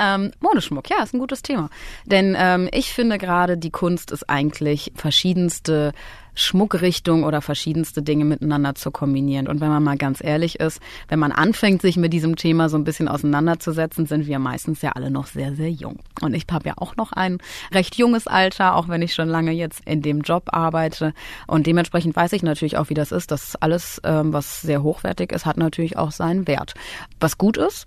ähm, 0.00 0.32
Modeschmuck, 0.40 0.88
ja, 0.88 1.02
ist 1.02 1.14
ein 1.14 1.18
gutes 1.18 1.42
Thema. 1.42 1.68
Denn 2.04 2.36
ähm, 2.38 2.68
ich 2.72 2.92
finde 2.92 3.18
gerade, 3.18 3.58
die 3.58 3.70
Kunst 3.70 4.10
ist 4.10 4.30
eigentlich 4.30 4.92
verschiedenste 4.94 5.92
Schmuckrichtung 6.34 7.24
oder 7.24 7.40
verschiedenste 7.40 8.02
Dinge 8.02 8.24
miteinander 8.24 8.74
zu 8.74 8.90
kombinieren. 8.90 9.48
Und 9.48 9.60
wenn 9.60 9.68
man 9.68 9.82
mal 9.82 9.96
ganz 9.96 10.22
ehrlich 10.22 10.60
ist, 10.60 10.80
wenn 11.08 11.18
man 11.18 11.32
anfängt, 11.32 11.82
sich 11.82 11.96
mit 11.96 12.12
diesem 12.12 12.36
Thema 12.36 12.68
so 12.68 12.76
ein 12.76 12.84
bisschen 12.84 13.08
auseinanderzusetzen, 13.08 14.06
sind 14.06 14.26
wir 14.26 14.38
meistens 14.38 14.82
ja 14.82 14.92
alle 14.92 15.10
noch 15.10 15.26
sehr, 15.26 15.54
sehr 15.54 15.70
jung. 15.70 15.98
Und 16.20 16.34
ich 16.34 16.46
habe 16.50 16.68
ja 16.68 16.74
auch 16.76 16.96
noch 16.96 17.12
ein 17.12 17.38
recht 17.72 17.96
junges 17.96 18.26
Alter, 18.26 18.76
auch 18.76 18.88
wenn 18.88 19.02
ich 19.02 19.14
schon 19.14 19.28
lange 19.28 19.52
jetzt 19.52 19.82
in 19.86 20.02
dem 20.02 20.20
Job 20.20 20.44
arbeite. 20.46 21.14
Und 21.46 21.66
dementsprechend 21.66 22.16
weiß 22.16 22.32
ich 22.32 22.42
natürlich 22.42 22.76
auch, 22.76 22.90
wie 22.90 22.94
das 22.94 23.12
ist. 23.12 23.30
dass 23.30 23.56
alles, 23.56 24.00
ähm, 24.04 24.32
was 24.32 24.60
sehr 24.60 24.82
hochwertig 24.82 25.32
ist, 25.32 25.46
hat 25.46 25.56
natürlich 25.56 25.96
auch 25.96 26.10
seinen 26.10 26.46
Wert. 26.46 26.74
Was 27.20 27.38
gut 27.38 27.56
ist, 27.56 27.86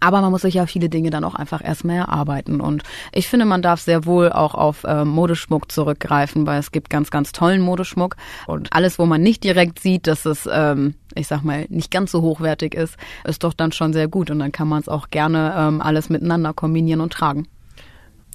aber 0.00 0.20
man 0.20 0.30
muss 0.30 0.42
sich 0.42 0.54
ja 0.54 0.66
viele 0.66 0.88
Dinge 0.88 1.10
dann 1.10 1.24
auch 1.24 1.34
einfach 1.34 1.64
erstmal 1.64 1.96
erarbeiten. 1.96 2.60
Und 2.60 2.82
ich 3.12 3.28
finde, 3.28 3.46
man 3.46 3.62
darf 3.62 3.80
sehr 3.80 4.04
wohl 4.04 4.30
auch 4.32 4.54
auf 4.54 4.84
äh, 4.84 5.04
Modeschmuck 5.04 5.70
zurückgreifen, 5.72 6.46
weil 6.46 6.58
es 6.58 6.72
gibt 6.72 6.90
ganz, 6.90 7.10
ganz 7.10 7.32
tollen 7.32 7.62
Modeschmuck. 7.62 8.16
Und 8.46 8.72
alles, 8.72 8.98
wo 8.98 9.06
man 9.06 9.22
nicht 9.22 9.44
direkt 9.44 9.78
sieht, 9.78 10.06
dass 10.06 10.26
es, 10.26 10.48
ähm, 10.50 10.94
ich 11.14 11.26
sag 11.26 11.42
mal, 11.42 11.66
nicht 11.68 11.90
ganz 11.90 12.12
so 12.12 12.22
hochwertig 12.22 12.74
ist, 12.74 12.96
ist 13.24 13.44
doch 13.44 13.54
dann 13.54 13.72
schon 13.72 13.92
sehr 13.92 14.08
gut. 14.08 14.30
Und 14.30 14.38
dann 14.38 14.52
kann 14.52 14.68
man 14.68 14.80
es 14.80 14.88
auch 14.88 15.10
gerne 15.10 15.54
ähm, 15.56 15.80
alles 15.80 16.08
miteinander 16.10 16.52
kombinieren 16.52 17.00
und 17.00 17.12
tragen. 17.12 17.48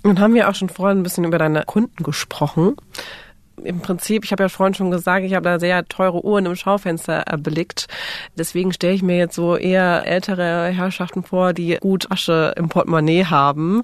Nun 0.04 0.20
haben 0.20 0.34
wir 0.34 0.50
auch 0.50 0.56
schon 0.56 0.70
vorhin 0.70 1.00
ein 1.00 1.04
bisschen 1.04 1.26
über 1.26 1.38
deine 1.38 1.64
Kunden 1.64 2.04
gesprochen 2.04 2.76
im 3.64 3.80
Prinzip, 3.80 4.26
ich 4.26 4.32
habe 4.32 4.44
ja 4.44 4.50
vorhin 4.50 4.74
schon 4.74 4.92
gesagt, 4.92 5.26
ich 5.26 5.34
habe 5.34 5.44
da 5.44 5.60
sehr 5.60 5.86
teure 5.86 6.24
Uhren 6.24 6.46
im 6.46 6.56
Schaufenster 6.56 7.14
erblickt. 7.14 7.88
Deswegen 8.38 8.74
stelle 8.74 8.94
ich 8.94 9.04
mir 9.04 9.18
jetzt 9.18 9.36
so 9.36 9.56
eher 9.56 10.06
ältere 10.06 10.68
Herrschaften 10.68 11.24
vor, 11.24 11.54
die 11.54 11.78
gut 11.80 12.12
Asche 12.12 12.54
im 12.58 12.70
Portemonnaie 12.70 13.26
haben 13.26 13.84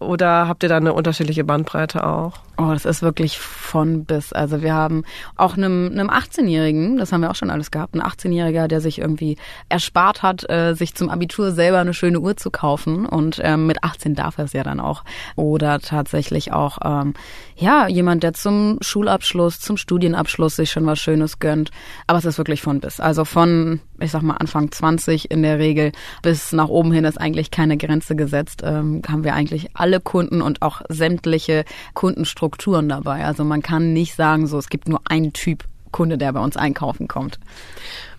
oder 0.00 0.48
habt 0.48 0.62
ihr 0.62 0.68
da 0.68 0.78
eine 0.78 0.92
unterschiedliche 0.92 1.44
Bandbreite 1.44 2.06
auch? 2.06 2.40
Oh, 2.56 2.72
das 2.72 2.84
ist 2.84 3.02
wirklich 3.02 3.38
von 3.38 4.04
bis. 4.04 4.32
Also 4.32 4.60
wir 4.60 4.74
haben 4.74 5.04
auch 5.36 5.56
einem, 5.56 5.90
einem 5.92 6.10
18-Jährigen, 6.10 6.98
das 6.98 7.12
haben 7.12 7.22
wir 7.22 7.30
auch 7.30 7.34
schon 7.34 7.50
alles 7.50 7.70
gehabt, 7.70 7.94
ein 7.94 8.02
18-Jähriger, 8.02 8.66
der 8.66 8.80
sich 8.80 8.98
irgendwie 8.98 9.36
erspart 9.68 10.22
hat, 10.22 10.48
äh, 10.50 10.74
sich 10.74 10.94
zum 10.94 11.08
Abitur 11.08 11.52
selber 11.52 11.78
eine 11.78 11.94
schöne 11.94 12.20
Uhr 12.20 12.36
zu 12.36 12.50
kaufen. 12.50 13.06
Und 13.06 13.40
ähm, 13.42 13.66
mit 13.66 13.84
18 13.84 14.14
darf 14.14 14.38
er 14.38 14.44
es 14.44 14.52
ja 14.52 14.62
dann 14.62 14.80
auch. 14.80 15.04
Oder 15.36 15.80
tatsächlich 15.80 16.52
auch, 16.52 16.78
ähm, 16.84 17.14
ja, 17.56 17.86
jemand, 17.86 18.22
der 18.22 18.32
zum 18.34 18.78
Schulabschluss, 18.80 19.60
zum 19.60 19.76
Studienabschluss 19.76 20.56
sich 20.56 20.70
schon 20.70 20.86
was 20.86 20.98
Schönes 20.98 21.38
gönnt. 21.38 21.70
Aber 22.06 22.18
es 22.18 22.24
ist 22.24 22.38
wirklich 22.38 22.62
von 22.62 22.80
bis. 22.80 23.00
Also 23.00 23.24
von 23.24 23.80
ich 24.00 24.10
sag 24.10 24.22
mal 24.22 24.36
Anfang 24.36 24.70
20 24.70 25.30
in 25.30 25.42
der 25.42 25.58
Regel, 25.58 25.92
bis 26.22 26.52
nach 26.52 26.68
oben 26.68 26.92
hin 26.92 27.04
ist 27.04 27.20
eigentlich 27.20 27.50
keine 27.50 27.76
Grenze 27.76 28.16
gesetzt, 28.16 28.62
ähm, 28.64 29.02
haben 29.08 29.24
wir 29.24 29.34
eigentlich 29.34 29.70
alle 29.74 30.00
Kunden 30.00 30.42
und 30.42 30.62
auch 30.62 30.82
sämtliche 30.88 31.64
Kundenstrukturen 31.94 32.88
dabei. 32.88 33.24
Also 33.24 33.44
man 33.44 33.62
kann 33.62 33.92
nicht 33.92 34.14
sagen, 34.14 34.46
so 34.46 34.58
es 34.58 34.68
gibt 34.68 34.88
nur 34.88 35.00
einen 35.04 35.32
Typ 35.32 35.64
Kunde, 35.92 36.18
der 36.18 36.32
bei 36.32 36.40
uns 36.40 36.56
einkaufen 36.56 37.08
kommt. 37.08 37.38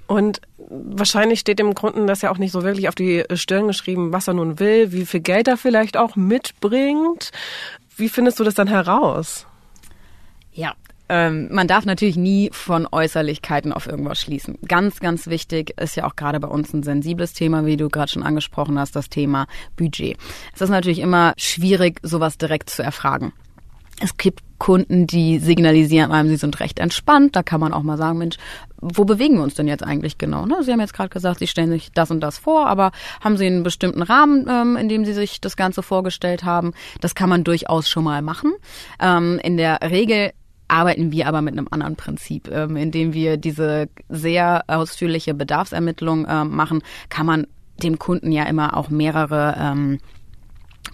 Und 0.08 0.42
wahrscheinlich 0.70 1.40
steht 1.40 1.60
dem 1.60 1.74
Kunden 1.74 2.06
das 2.06 2.22
ja 2.22 2.32
auch 2.32 2.38
nicht 2.38 2.52
so 2.52 2.64
wirklich 2.64 2.90
auf 2.90 2.96
die 2.96 3.24
Stirn 3.34 3.68
geschrieben, 3.68 4.12
was 4.12 4.28
er 4.28 4.34
nun 4.34 4.60
will, 4.60 4.92
wie 4.92 5.06
viel 5.06 5.22
Geld 5.22 5.48
er 5.48 5.58
vielleicht 5.58 5.96
auch 5.96 6.16
mitbringt. 6.16 7.32
Wie 7.96 8.10
findest 8.10 8.40
du 8.40 8.44
das 8.44 8.56
dann 8.56 8.68
heraus? 8.68 9.46
Ja, 10.52 10.74
ähm, 11.12 11.50
man 11.51 11.68
darf 11.68 11.84
natürlich 11.84 12.15
nie 12.15 12.50
von 12.53 12.88
Äußerlichkeiten 12.89 13.74
auf 13.74 13.86
irgendwas 13.86 14.22
schließen. 14.22 14.58
Ganz, 14.65 15.01
ganz 15.01 15.27
wichtig 15.27 15.77
ist 15.77 15.98
ja 15.98 16.06
auch 16.06 16.15
gerade 16.15 16.39
bei 16.39 16.48
uns 16.48 16.74
ein 16.74 16.84
sensibles 16.84 17.34
Thema, 17.34 17.65
wie 17.65 17.75
du 17.75 17.89
gerade 17.89 18.10
schon 18.10 18.24
angesprochen 18.24 18.80
hast, 18.80 18.96
das 18.96 19.10
Thema 19.10 19.46
Budget. 19.75 20.18
Es 20.56 20.62
ist 20.62 20.70
natürlich 20.70 21.00
immer 21.00 21.34
schwierig, 21.36 22.00
sowas 22.01 22.38
direkt 22.38 22.70
zu 22.70 22.82
erfragen. 22.82 23.34
Es 24.00 24.15
gibt 24.15 24.39
Kunden, 24.58 25.06
die 25.06 25.39
signalisieren 25.39 26.12
einem, 26.12 26.30
sie 26.30 26.38
sind 26.38 26.62
recht 26.62 26.80
entspannt. 26.80 27.36
Da 27.36 27.44
kann 27.44 27.60
man 27.60 27.74
auch 27.74 27.84
mal 27.84 27.98
sagen, 27.98 28.18
Mensch, 28.18 28.38
wo 28.80 29.03
bewegen 29.03 29.36
wir 29.36 29.44
uns 29.44 29.56
denn 29.56 29.68
jetzt 29.68 29.84
eigentlich 29.84 30.18
genau? 30.18 30.46
Ne? 30.46 30.63
Sie 30.63 30.72
haben 30.72 30.80
jetzt 30.80 30.94
gerade 30.94 31.10
gesagt, 31.10 31.39
Sie 31.39 31.48
stellen 31.48 31.72
sich 31.72 31.91
das 31.91 32.10
und 32.10 32.22
das 32.22 32.38
vor, 32.38 32.68
aber 32.68 32.91
haben 33.20 33.36
Sie 33.36 33.48
einen 33.48 33.63
bestimmten 33.63 34.01
Rahmen, 34.01 34.48
ähm, 34.50 34.77
in 34.77 34.88
dem 34.88 35.03
Sie 35.03 35.13
sich 35.13 35.41
das 35.41 35.58
Ganze 35.58 35.84
vorgestellt 35.84 36.46
haben? 36.46 36.74
Das 37.01 37.15
kann 37.15 37.30
man 37.30 37.44
durchaus 37.44 37.89
schon 37.89 38.06
mal 38.06 38.22
machen. 38.22 38.53
Ähm, 39.00 39.39
in 39.44 39.58
der 39.58 39.80
Regel 39.82 40.32
arbeiten 40.72 41.12
wir 41.12 41.28
aber 41.28 41.42
mit 41.42 41.54
einem 41.54 41.68
anderen 41.70 41.96
Prinzip, 41.96 42.50
ähm, 42.50 42.78
indem 42.78 43.13
wir 43.13 43.38
diese 43.38 43.90
sehr 44.10 44.63
ausführliche 44.68 45.34
Bedarfsermittlung 45.34 46.25
ähm, 46.30 46.56
machen, 46.56 46.82
kann 47.10 47.25
man 47.25 47.48
dem 47.84 48.00
Kunden 48.00 48.32
ja 48.32 48.44
immer 48.44 48.78
auch 48.78 48.90
mehrere 48.90 49.56
ähm, 49.60 50.00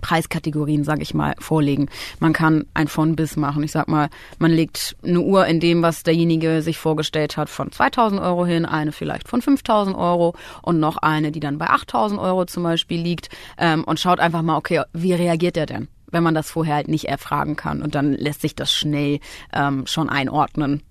Preiskategorien, 0.02 0.84
sage 0.84 1.02
ich 1.02 1.14
mal, 1.14 1.36
vorlegen. 1.40 1.90
Man 2.20 2.34
kann 2.34 2.66
ein 2.74 2.88
von 2.88 3.16
bis 3.16 3.36
machen. 3.36 3.64
Ich 3.64 3.72
sag 3.72 3.88
mal, 3.88 4.10
man 4.38 4.52
legt 4.52 4.96
eine 5.04 5.22
Uhr 5.22 5.46
in 5.48 5.60
dem, 5.60 5.82
was 5.82 6.04
derjenige 6.04 6.62
sich 6.62 6.78
vorgestellt 6.78 7.38
hat, 7.38 7.50
von 7.50 7.72
2000 7.72 8.22
Euro 8.22 8.46
hin, 8.46 8.66
eine 8.66 8.92
vielleicht 8.92 9.28
von 9.28 9.42
5000 9.42 9.96
Euro 9.96 10.36
und 10.62 10.80
noch 10.80 10.98
eine, 10.98 11.32
die 11.32 11.40
dann 11.40 11.58
bei 11.58 11.68
8000 11.68 12.20
Euro 12.20 12.46
zum 12.46 12.64
Beispiel 12.64 13.02
liegt 13.02 13.30
ähm, 13.58 13.84
und 13.84 14.00
schaut 14.00 14.20
einfach 14.20 14.42
mal, 14.42 14.58
okay, 14.58 14.84
wie 14.94 15.14
reagiert 15.14 15.56
der 15.56 15.66
denn? 15.66 15.88
Wenn 16.10 16.24
man 16.24 16.36
das 16.36 16.50
vorher 16.50 16.76
halt 16.76 16.88
nicht 16.88 17.06
erfragen 17.06 17.56
kann 17.56 17.82
und 17.82 17.96
dann 17.96 18.14
lässt 18.14 18.42
sich 18.42 18.56
das 18.56 18.72
schnell 18.72 19.20
ähm, 19.54 19.86
schon 19.88 20.10
einordnen, 20.10 20.82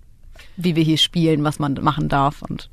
wie 0.55 0.75
wir 0.75 0.83
hier 0.83 0.97
spielen, 0.97 1.43
was 1.43 1.59
man 1.59 1.73
machen 1.81 2.09
darf 2.09 2.41
und 2.41 2.69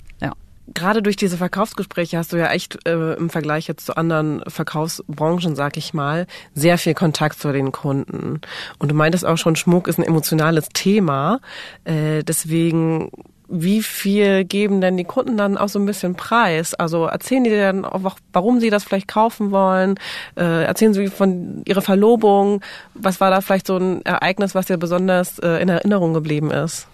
gerade 0.72 1.02
durch 1.02 1.16
diese 1.16 1.36
Verkaufsgespräche 1.36 2.16
hast 2.16 2.32
du 2.32 2.36
ja 2.36 2.50
echt 2.50 2.86
äh, 2.86 3.14
im 3.14 3.28
Vergleich 3.30 3.66
jetzt 3.66 3.86
zu 3.86 3.96
anderen 3.96 4.42
Verkaufsbranchen, 4.46 5.56
sag 5.56 5.76
ich 5.76 5.92
mal, 5.92 6.26
sehr 6.54 6.78
viel 6.78 6.94
Kontakt 6.94 7.38
zu 7.38 7.52
den 7.52 7.72
Kunden. 7.72 8.40
Und 8.78 8.90
du 8.90 8.94
meintest 8.94 9.26
auch 9.26 9.36
schon, 9.36 9.56
Schmuck 9.56 9.88
ist 9.88 9.98
ein 9.98 10.04
emotionales 10.04 10.68
Thema. 10.70 11.40
Äh, 11.84 12.22
deswegen 12.24 13.10
wie 13.48 13.82
viel 13.82 14.44
geben 14.44 14.80
denn 14.80 14.96
die 14.96 15.04
Kunden 15.04 15.36
dann 15.36 15.58
auch 15.58 15.68
so 15.68 15.78
ein 15.78 15.86
bisschen 15.86 16.14
Preis? 16.14 16.74
Also 16.74 17.04
erzählen 17.06 17.44
die 17.44 17.50
dann 17.50 17.84
auch, 17.84 18.16
warum 18.32 18.60
sie 18.60 18.70
das 18.70 18.84
vielleicht 18.84 19.08
kaufen 19.08 19.50
wollen? 19.50 19.96
Äh, 20.36 20.64
erzählen 20.64 20.94
sie 20.94 21.08
von 21.08 21.62
ihrer 21.66 21.82
Verlobung? 21.82 22.62
Was 22.94 23.20
war 23.20 23.30
da 23.30 23.40
vielleicht 23.40 23.66
so 23.66 23.76
ein 23.76 24.04
Ereignis, 24.04 24.54
was 24.54 24.66
dir 24.66 24.78
besonders 24.78 25.38
äh, 25.40 25.60
in 25.60 25.68
Erinnerung 25.68 26.14
geblieben 26.14 26.50
ist? 26.50 26.88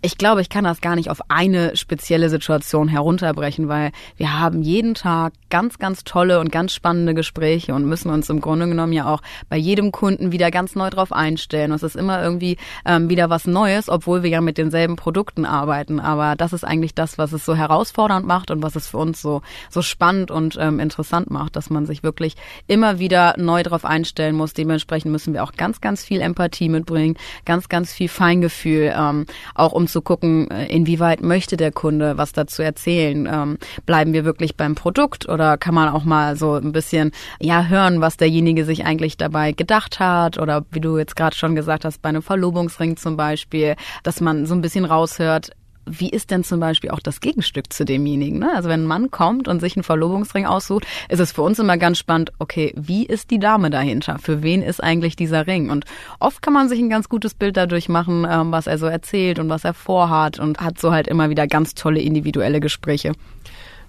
Ich 0.00 0.16
glaube, 0.16 0.40
ich 0.40 0.48
kann 0.48 0.62
das 0.62 0.80
gar 0.80 0.94
nicht 0.94 1.10
auf 1.10 1.20
eine 1.28 1.76
spezielle 1.76 2.30
Situation 2.30 2.86
herunterbrechen, 2.86 3.66
weil 3.66 3.90
wir 4.16 4.38
haben 4.38 4.62
jeden 4.62 4.94
Tag 4.94 5.32
ganz, 5.50 5.78
ganz 5.78 6.04
tolle 6.04 6.40
und 6.40 6.52
ganz 6.52 6.72
spannende 6.72 7.14
Gespräche 7.14 7.74
und 7.74 7.84
müssen 7.86 8.10
uns 8.10 8.28
im 8.30 8.40
Grunde 8.40 8.68
genommen 8.68 8.92
ja 8.92 9.06
auch 9.06 9.22
bei 9.48 9.56
jedem 9.56 9.92
Kunden 9.92 10.32
wieder 10.32 10.50
ganz 10.50 10.74
neu 10.74 10.90
drauf 10.90 11.12
einstellen. 11.12 11.72
es 11.72 11.82
ist 11.82 11.96
immer 11.96 12.22
irgendwie 12.22 12.56
ähm, 12.84 13.08
wieder 13.08 13.30
was 13.30 13.46
Neues, 13.46 13.88
obwohl 13.88 14.22
wir 14.22 14.30
ja 14.30 14.40
mit 14.40 14.58
denselben 14.58 14.96
Produkten 14.96 15.44
arbeiten. 15.44 16.00
Aber 16.00 16.36
das 16.36 16.52
ist 16.52 16.64
eigentlich 16.64 16.94
das, 16.94 17.18
was 17.18 17.32
es 17.32 17.44
so 17.44 17.54
herausfordernd 17.54 18.26
macht 18.26 18.50
und 18.50 18.62
was 18.62 18.76
es 18.76 18.88
für 18.88 18.98
uns 18.98 19.20
so, 19.20 19.42
so 19.70 19.82
spannend 19.82 20.30
und 20.30 20.56
ähm, 20.60 20.80
interessant 20.80 21.30
macht, 21.30 21.56
dass 21.56 21.70
man 21.70 21.86
sich 21.86 22.02
wirklich 22.02 22.36
immer 22.66 22.98
wieder 22.98 23.34
neu 23.38 23.62
drauf 23.62 23.84
einstellen 23.84 24.36
muss. 24.36 24.52
Dementsprechend 24.52 25.12
müssen 25.12 25.34
wir 25.34 25.44
auch 25.44 25.52
ganz, 25.52 25.80
ganz 25.80 26.04
viel 26.04 26.20
Empathie 26.20 26.68
mitbringen, 26.68 27.16
ganz, 27.44 27.68
ganz 27.68 27.92
viel 27.92 28.08
Feingefühl, 28.08 28.92
ähm, 28.96 29.26
auch 29.54 29.72
um 29.72 29.86
zu 29.86 30.02
gucken, 30.02 30.50
äh, 30.50 30.66
inwieweit 30.66 31.22
möchte 31.22 31.56
der 31.56 31.72
Kunde 31.72 32.18
was 32.18 32.32
dazu 32.32 32.62
erzählen. 32.62 33.28
Ähm, 33.30 33.58
bleiben 33.86 34.12
wir 34.12 34.24
wirklich 34.24 34.56
beim 34.56 34.74
Produkt 34.74 35.28
oder 35.38 35.56
kann 35.56 35.74
man 35.74 35.88
auch 35.88 36.02
mal 36.02 36.34
so 36.34 36.54
ein 36.54 36.72
bisschen 36.72 37.12
ja 37.40 37.66
hören, 37.66 38.00
was 38.00 38.16
derjenige 38.16 38.64
sich 38.64 38.84
eigentlich 38.84 39.16
dabei 39.16 39.52
gedacht 39.52 40.00
hat 40.00 40.36
oder 40.36 40.64
wie 40.72 40.80
du 40.80 40.98
jetzt 40.98 41.14
gerade 41.14 41.36
schon 41.36 41.54
gesagt 41.54 41.84
hast, 41.84 42.02
bei 42.02 42.08
einem 42.08 42.22
Verlobungsring 42.22 42.96
zum 42.96 43.16
Beispiel, 43.16 43.76
dass 44.02 44.20
man 44.20 44.46
so 44.46 44.54
ein 44.54 44.62
bisschen 44.62 44.84
raushört, 44.84 45.52
wie 45.90 46.10
ist 46.10 46.30
denn 46.30 46.44
zum 46.44 46.60
Beispiel 46.60 46.90
auch 46.90 47.00
das 47.00 47.20
Gegenstück 47.20 47.72
zu 47.72 47.84
demjenigen? 47.84 48.40
Ne? 48.40 48.50
Also 48.54 48.68
wenn 48.68 48.82
ein 48.82 48.86
Mann 48.86 49.10
kommt 49.10 49.48
und 49.48 49.60
sich 49.60 49.76
einen 49.76 49.84
Verlobungsring 49.84 50.44
aussucht, 50.44 50.86
ist 51.08 51.20
es 51.20 51.32
für 51.32 51.42
uns 51.42 51.58
immer 51.58 51.78
ganz 51.78 51.98
spannend, 51.98 52.32
okay, 52.38 52.74
wie 52.76 53.06
ist 53.06 53.30
die 53.30 53.38
Dame 53.38 53.70
dahinter? 53.70 54.18
Für 54.18 54.42
wen 54.42 54.62
ist 54.62 54.82
eigentlich 54.82 55.16
dieser 55.16 55.46
Ring? 55.46 55.70
Und 55.70 55.84
oft 56.20 56.42
kann 56.42 56.52
man 56.52 56.68
sich 56.68 56.78
ein 56.80 56.90
ganz 56.90 57.08
gutes 57.08 57.34
Bild 57.34 57.56
dadurch 57.56 57.88
machen, 57.88 58.26
ähm, 58.28 58.52
was 58.52 58.66
er 58.66 58.76
so 58.76 58.86
erzählt 58.86 59.38
und 59.38 59.48
was 59.48 59.64
er 59.64 59.72
vorhat 59.72 60.38
und 60.38 60.60
hat 60.60 60.78
so 60.78 60.92
halt 60.92 61.08
immer 61.08 61.30
wieder 61.30 61.46
ganz 61.46 61.74
tolle 61.74 62.00
individuelle 62.00 62.60
Gespräche. 62.60 63.12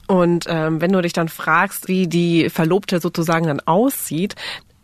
Und 0.10 0.46
ähm, 0.48 0.82
wenn 0.82 0.92
du 0.92 1.04
dich 1.04 1.14
dann 1.14 1.30
fragst, 1.30 1.88
wie 1.88 2.08
die 2.08 2.50
Verlobte 2.50 3.00
sozusagen 3.00 3.46
dann 3.46 3.60
aussieht, 3.60 4.34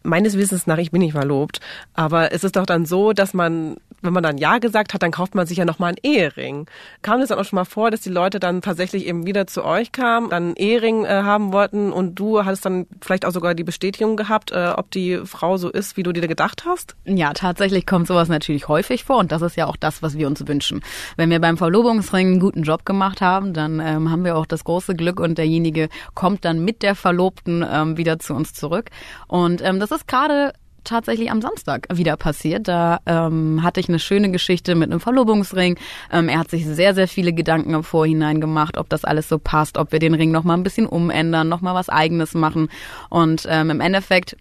meines 0.03 0.37
Wissens 0.37 0.67
nach, 0.67 0.77
ich 0.77 0.91
bin 0.91 1.01
nicht 1.01 1.13
verlobt, 1.13 1.61
aber 1.95 2.31
es 2.31 2.43
ist 2.43 2.55
doch 2.55 2.67
dann 2.67 2.85
so, 2.85 3.11
dass 3.11 3.33
man 3.33 3.77
wenn 4.05 4.13
man 4.13 4.23
dann 4.23 4.37
Ja 4.37 4.59
gesagt 4.59 4.93
hat, 4.93 5.03
dann 5.03 5.11
kauft 5.11 5.35
man 5.35 5.45
sich 5.47 5.57
ja 5.57 5.65
nochmal 5.65 5.89
einen 5.89 6.15
Ehering. 6.15 6.67
Kam 7.01 7.19
das 7.19 7.29
dann 7.29 7.39
auch 7.39 7.45
schon 7.45 7.57
mal 7.57 7.65
vor, 7.65 7.91
dass 7.91 8.01
die 8.01 8.09
Leute 8.09 8.39
dann 8.39 8.61
tatsächlich 8.61 9.05
eben 9.05 9.25
wieder 9.25 9.47
zu 9.47 9.63
euch 9.63 9.91
kamen, 9.91 10.29
dann 10.29 10.43
einen 10.43 10.55
Ehering 10.55 11.05
äh, 11.05 11.09
haben 11.09 11.51
wollten 11.53 11.91
und 11.91 12.15
du 12.15 12.45
hattest 12.45 12.65
dann 12.65 12.87
vielleicht 13.01 13.25
auch 13.25 13.31
sogar 13.31 13.55
die 13.55 13.63
Bestätigung 13.63 14.15
gehabt, 14.15 14.51
äh, 14.51 14.73
ob 14.75 14.91
die 14.91 15.19
Frau 15.25 15.57
so 15.57 15.69
ist, 15.69 15.97
wie 15.97 16.03
du 16.03 16.11
dir 16.11 16.27
gedacht 16.27 16.63
hast? 16.65 16.95
Ja, 17.05 17.33
tatsächlich 17.33 17.85
kommt 17.85 18.07
sowas 18.07 18.29
natürlich 18.29 18.67
häufig 18.67 19.03
vor 19.03 19.17
und 19.17 19.31
das 19.31 19.41
ist 19.41 19.57
ja 19.57 19.67
auch 19.67 19.77
das, 19.77 20.01
was 20.01 20.17
wir 20.17 20.27
uns 20.27 20.47
wünschen. 20.47 20.81
Wenn 21.17 21.29
wir 21.29 21.39
beim 21.39 21.57
Verlobungsring 21.57 22.27
einen 22.27 22.39
guten 22.39 22.63
Job 22.63 22.85
gemacht 22.85 23.21
haben, 23.21 23.53
dann 23.53 23.79
ähm, 23.79 24.11
haben 24.11 24.23
wir 24.23 24.37
auch 24.37 24.45
das 24.45 24.63
große 24.63 24.95
Glück 24.95 25.19
und 25.19 25.37
derjenige 25.37 25.89
kommt 26.13 26.45
dann 26.45 26.63
mit 26.63 26.83
der 26.83 26.95
Verlobten 26.95 27.65
ähm, 27.69 27.97
wieder 27.97 28.19
zu 28.19 28.33
uns 28.33 28.53
zurück. 28.53 28.89
Und 29.27 29.61
ähm, 29.61 29.79
das 29.79 29.91
ist 29.91 30.07
gerade 30.07 30.53
tatsächlich 30.85 31.31
am 31.31 31.41
Samstag 31.41 31.87
wieder 31.91 32.17
passiert. 32.17 32.67
Da 32.67 32.99
ähm, 33.05 33.61
hatte 33.63 33.79
ich 33.79 33.89
eine 33.89 33.99
schöne 33.99 34.31
Geschichte 34.31 34.75
mit 34.75 34.91
einem 34.91 34.99
Verlobungsring. 34.99 35.77
Ähm, 36.11 36.29
er 36.29 36.39
hat 36.39 36.49
sich 36.49 36.65
sehr, 36.65 36.95
sehr 36.95 37.07
viele 37.07 37.33
Gedanken 37.33 37.73
im 37.73 37.83
Vorhinein 37.83 38.39
gemacht, 38.39 38.77
ob 38.77 38.89
das 38.89 39.03
alles 39.03 39.27
so 39.27 39.37
passt, 39.37 39.77
ob 39.77 39.91
wir 39.91 39.99
den 39.99 40.13
Ring 40.13 40.31
noch 40.31 40.43
mal 40.43 40.53
ein 40.53 40.63
bisschen 40.63 40.87
umändern, 40.87 41.49
noch 41.49 41.61
mal 41.61 41.75
was 41.75 41.89
Eigenes 41.89 42.33
machen. 42.33 42.69
Und 43.09 43.45
ähm, 43.49 43.69
im 43.69 43.81
Endeffekt 43.81 44.37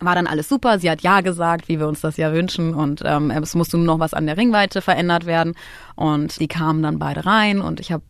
war 0.00 0.14
dann 0.14 0.26
alles 0.26 0.48
super. 0.48 0.78
Sie 0.78 0.90
hat 0.90 1.02
ja 1.02 1.20
gesagt, 1.20 1.68
wie 1.68 1.78
wir 1.78 1.88
uns 1.88 2.00
das 2.00 2.16
ja 2.16 2.32
wünschen. 2.32 2.74
Und 2.74 3.02
ähm, 3.04 3.30
es 3.30 3.54
musste 3.54 3.76
nur 3.76 3.86
noch 3.86 3.98
was 3.98 4.14
an 4.14 4.26
der 4.26 4.36
Ringweite 4.36 4.80
verändert 4.80 5.26
werden. 5.26 5.54
Und 5.96 6.38
die 6.40 6.48
kamen 6.48 6.82
dann 6.82 6.98
beide 6.98 7.26
rein 7.26 7.60
und 7.60 7.80
ich 7.80 7.92
habe 7.92 8.04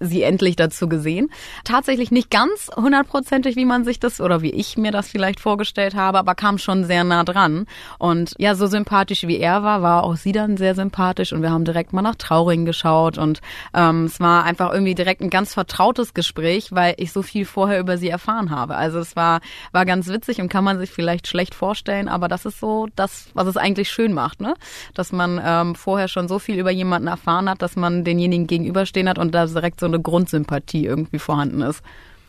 sie 0.00 0.22
endlich 0.22 0.56
dazu 0.56 0.88
gesehen. 0.88 1.30
Tatsächlich 1.64 2.10
nicht 2.10 2.30
ganz 2.30 2.70
hundertprozentig, 2.74 3.56
wie 3.56 3.66
man 3.66 3.84
sich 3.84 4.00
das 4.00 4.20
oder 4.20 4.42
wie 4.42 4.50
ich 4.50 4.76
mir 4.76 4.90
das 4.90 5.08
vielleicht 5.08 5.40
vorgestellt 5.40 5.94
habe, 5.94 6.18
aber 6.18 6.34
kam 6.34 6.58
schon 6.58 6.84
sehr 6.84 7.04
nah 7.04 7.22
dran. 7.22 7.66
Und 7.98 8.34
ja, 8.38 8.54
so 8.54 8.66
sympathisch 8.66 9.26
wie 9.26 9.38
er 9.38 9.62
war, 9.62 9.82
war 9.82 10.04
auch 10.04 10.16
sie 10.16 10.32
dann 10.32 10.56
sehr 10.56 10.74
sympathisch 10.74 11.32
und 11.32 11.42
wir 11.42 11.50
haben 11.50 11.64
direkt 11.64 11.92
mal 11.92 12.02
nach 12.02 12.14
Trauringen 12.14 12.66
geschaut 12.66 13.18
und 13.18 13.40
ähm, 13.74 14.04
es 14.04 14.18
war 14.20 14.44
einfach 14.44 14.72
irgendwie 14.72 14.94
direkt 14.94 15.20
ein 15.20 15.30
ganz 15.30 15.54
vertrautes 15.54 16.14
Gespräch, 16.14 16.72
weil 16.72 16.94
ich 16.96 17.12
so 17.12 17.22
viel 17.22 17.44
vorher 17.44 17.78
über 17.78 17.98
sie 17.98 18.08
erfahren 18.08 18.50
habe. 18.50 18.76
Also 18.76 18.98
es 18.98 19.16
war, 19.16 19.40
war 19.72 19.84
ganz 19.84 20.08
witzig 20.08 20.40
und 20.40 20.48
kann 20.48 20.64
man 20.64 20.78
sich 20.78 20.90
vielleicht 20.90 21.28
schlecht 21.28 21.54
vorstellen, 21.54 22.08
aber 22.08 22.28
das 22.28 22.46
ist 22.46 22.58
so 22.58 22.88
das, 22.96 23.28
was 23.34 23.46
es 23.46 23.56
eigentlich 23.56 23.90
schön 23.90 24.14
macht, 24.14 24.40
ne? 24.40 24.54
Dass 24.94 25.12
man 25.12 25.40
ähm, 25.44 25.74
vorher 25.74 26.08
schon 26.08 26.28
so 26.28 26.38
viel 26.38 26.58
über 26.58 26.70
jemanden 26.70 27.08
erfahren 27.08 27.50
hat, 27.50 27.60
dass 27.60 27.76
man 27.76 28.04
denjenigen 28.04 28.46
gegenüberstehen 28.46 29.08
hat 29.08 29.18
und 29.18 29.34
da 29.34 29.46
direkt 29.46 29.80
so 29.80 29.89
eine 29.90 30.02
Grundsympathie 30.02 30.86
irgendwie 30.86 31.18
vorhanden 31.18 31.62
ist. 31.62 31.82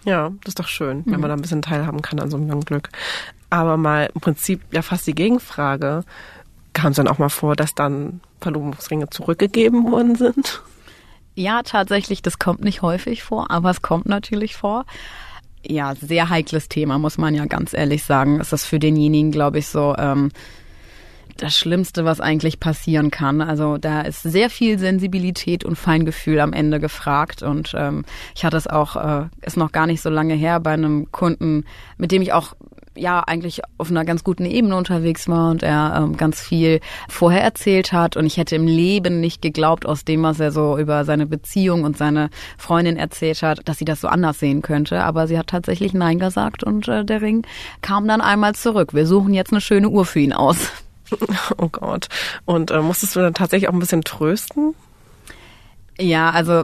Ja, 0.04 0.32
das 0.44 0.52
ist 0.52 0.60
doch 0.60 0.68
schön, 0.68 1.04
wenn 1.06 1.20
man 1.20 1.30
da 1.30 1.36
ein 1.36 1.42
bisschen 1.42 1.62
teilhaben 1.62 2.02
kann 2.02 2.20
an 2.20 2.32
so 2.32 2.38
einem 2.38 2.62
Glück. 2.62 2.90
Aber 3.50 3.78
mal 3.78 4.10
im 4.14 4.22
Prinzip 4.22 4.62
ja 4.72 4.82
fast 4.82 5.06
die 5.06 5.14
Gegenfrage. 5.14 6.04
Kam 6.74 6.92
es 6.92 6.98
dann 6.98 7.08
auch 7.08 7.20
mal 7.20 7.30
vor, 7.30 7.56
dass 7.56 7.76
dann 7.76 8.22
Verlobungsringe 8.40 9.10
zurückgegeben 9.10 9.92
worden 9.92 10.16
sind? 10.16 10.64
Ja, 11.36 11.62
tatsächlich, 11.64 12.22
das 12.22 12.40
kommt 12.40 12.64
nicht 12.64 12.82
häufig 12.82 13.24
vor, 13.24 13.52
aber 13.52 13.70
es 13.70 13.82
kommt 13.82 14.06
natürlich 14.06 14.56
vor. 14.56 14.86
Ja, 15.66 15.94
sehr 15.96 16.30
heikles 16.30 16.68
Thema, 16.68 16.98
muss 16.98 17.18
man 17.18 17.36
ja 17.36 17.46
ganz 17.46 17.74
ehrlich 17.74 18.04
sagen. 18.04 18.40
Es 18.40 18.52
ist 18.52 18.66
für 18.66 18.80
denjenigen, 18.80 19.32
glaube 19.32 19.60
ich, 19.60 19.68
so, 19.68 19.96
ähm, 19.98 20.32
das 21.38 21.58
Schlimmste, 21.58 22.06
was 22.06 22.22
eigentlich 22.22 22.60
passieren 22.60 23.12
kann. 23.12 23.42
Also 23.42 23.78
da 23.78 24.02
ist 24.02 24.24
sehr 24.24 24.50
viel 24.50 24.80
Sensibilität 24.80 25.64
und 25.64 25.76
Feingefühl 25.76 26.40
am 26.40 26.54
Ende 26.54 26.80
gefragt. 26.80 27.44
Und 27.44 27.74
ähm, 27.76 28.06
ich 28.36 28.46
hatte 28.46 28.58
es 28.58 28.68
auch, 28.68 28.96
äh, 28.96 29.26
ist 29.42 29.58
noch 29.58 29.72
gar 29.72 29.88
nicht 29.88 30.02
so 30.02 30.10
lange 30.10 30.34
her, 30.34 30.60
bei 30.60 30.72
einem 30.72 31.12
Kunden, 31.12 31.66
mit 31.98 32.12
dem 32.12 32.22
ich 32.22 32.34
auch 32.34 32.56
ja 32.96 33.22
eigentlich 33.22 33.62
auf 33.78 33.90
einer 33.90 34.06
ganz 34.06 34.24
guten 34.24 34.46
Ebene 34.46 34.76
unterwegs 34.76 35.28
war 35.28 35.52
und 35.52 35.64
er 35.64 35.96
ähm, 35.98 36.18
ganz 36.18 36.42
viel 36.42 36.82
vorher 37.08 37.42
erzählt 37.42 37.94
hat 37.94 38.18
und 38.18 38.26
ich 38.26 38.38
hätte 38.38 38.56
im 38.56 38.68
Leben 38.68 39.20
nicht 39.20 39.42
geglaubt 39.42 39.86
aus 39.86 40.04
dem, 40.04 40.24
was 40.24 40.40
er 40.40 40.52
so 40.52 40.78
über 40.78 41.06
seine 41.06 41.26
Beziehung 41.26 41.84
und 41.84 41.98
seine 41.98 42.30
Freundin 42.58 42.98
erzählt 42.98 43.42
hat, 43.44 43.62
dass 43.66 43.78
sie 43.78 43.86
das 43.86 44.02
so 44.02 44.08
anders 44.08 44.40
sehen 44.40 44.62
könnte. 44.62 45.04
Aber 45.04 45.28
sie 45.28 45.38
hat 45.38 45.48
tatsächlich 45.48 45.94
Nein 45.94 46.20
gesagt 46.20 46.64
und 46.64 46.88
äh, 46.88 47.06
der 47.06 47.22
Ring 47.22 47.46
kam 47.82 48.08
dann 48.08 48.22
einmal 48.22 48.56
zurück. 48.56 48.94
Wir 48.94 49.08
suchen 49.08 49.34
jetzt 49.34 49.52
eine 49.52 49.62
schöne 49.62 49.90
Uhr 49.90 50.06
für 50.06 50.20
ihn 50.20 50.34
aus. 50.34 50.58
Oh 51.58 51.70
Gott. 51.70 52.08
Und 52.46 52.72
äh, 52.72 52.82
musstest 52.82 53.16
du 53.16 53.20
dann 53.20 53.34
tatsächlich 53.34 53.70
auch 53.70 53.74
ein 53.74 53.80
bisschen 53.80 54.04
trösten? 54.04 54.76
Ja, 56.00 56.32
also 56.32 56.64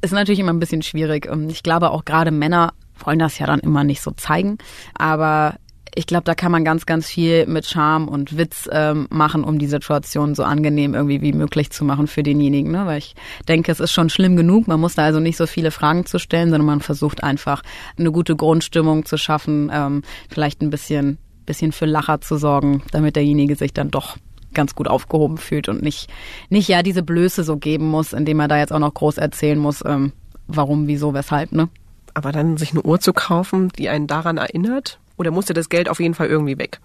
ist 0.00 0.12
natürlich 0.12 0.38
immer 0.38 0.52
ein 0.52 0.60
bisschen 0.60 0.82
schwierig. 0.82 1.28
Ich 1.48 1.62
glaube 1.62 1.90
auch 1.90 2.04
gerade 2.04 2.30
Männer 2.30 2.72
wollen 3.04 3.18
das 3.18 3.38
ja 3.38 3.46
dann 3.46 3.60
immer 3.60 3.84
nicht 3.84 4.00
so 4.00 4.10
zeigen. 4.12 4.58
Aber 4.94 5.56
ich 5.94 6.06
glaube, 6.06 6.24
da 6.24 6.34
kann 6.34 6.52
man 6.52 6.64
ganz, 6.64 6.86
ganz 6.86 7.08
viel 7.08 7.46
mit 7.46 7.66
Charme 7.66 8.08
und 8.08 8.36
Witz 8.38 8.68
ähm, 8.70 9.08
machen, 9.10 9.42
um 9.42 9.58
die 9.58 9.66
Situation 9.66 10.34
so 10.34 10.44
angenehm 10.44 10.94
irgendwie 10.94 11.22
wie 11.22 11.32
möglich 11.32 11.70
zu 11.70 11.84
machen 11.84 12.06
für 12.06 12.22
denjenigen. 12.22 12.70
Ne? 12.70 12.86
Weil 12.86 12.98
ich 12.98 13.16
denke, 13.48 13.72
es 13.72 13.80
ist 13.80 13.92
schon 13.92 14.10
schlimm 14.10 14.36
genug. 14.36 14.68
Man 14.68 14.80
muss 14.80 14.94
da 14.94 15.02
also 15.02 15.18
nicht 15.18 15.36
so 15.36 15.46
viele 15.46 15.70
Fragen 15.70 16.06
zu 16.06 16.18
stellen, 16.18 16.50
sondern 16.50 16.66
man 16.66 16.80
versucht 16.80 17.24
einfach 17.24 17.62
eine 17.98 18.12
gute 18.12 18.36
Grundstimmung 18.36 19.06
zu 19.06 19.16
schaffen, 19.16 19.70
ähm, 19.72 20.02
vielleicht 20.28 20.62
ein 20.62 20.70
bisschen 20.70 21.18
bisschen 21.48 21.72
für 21.72 21.86
Lacher 21.86 22.20
zu 22.20 22.36
sorgen, 22.36 22.82
damit 22.92 23.16
derjenige 23.16 23.56
sich 23.56 23.72
dann 23.72 23.90
doch 23.90 24.16
ganz 24.54 24.74
gut 24.74 24.88
aufgehoben 24.88 25.38
fühlt 25.38 25.68
und 25.68 25.82
nicht, 25.82 26.08
nicht 26.48 26.68
ja 26.68 26.82
diese 26.82 27.02
Blöße 27.02 27.42
so 27.42 27.56
geben 27.56 27.86
muss, 27.88 28.12
indem 28.12 28.40
er 28.40 28.48
da 28.48 28.58
jetzt 28.58 28.72
auch 28.72 28.78
noch 28.78 28.94
groß 28.94 29.18
erzählen 29.18 29.58
muss, 29.58 29.82
ähm, 29.84 30.12
warum, 30.46 30.86
wieso, 30.86 31.14
weshalb, 31.14 31.52
ne? 31.52 31.68
Aber 32.14 32.32
dann 32.32 32.56
sich 32.56 32.72
eine 32.72 32.82
Uhr 32.82 33.00
zu 33.00 33.12
kaufen, 33.12 33.70
die 33.78 33.88
einen 33.88 34.06
daran 34.06 34.38
erinnert? 34.38 34.98
Oder 35.16 35.30
musste 35.30 35.54
das 35.54 35.68
Geld 35.68 35.88
auf 35.88 36.00
jeden 36.00 36.14
Fall 36.14 36.28
irgendwie 36.28 36.58
weg? 36.58 36.80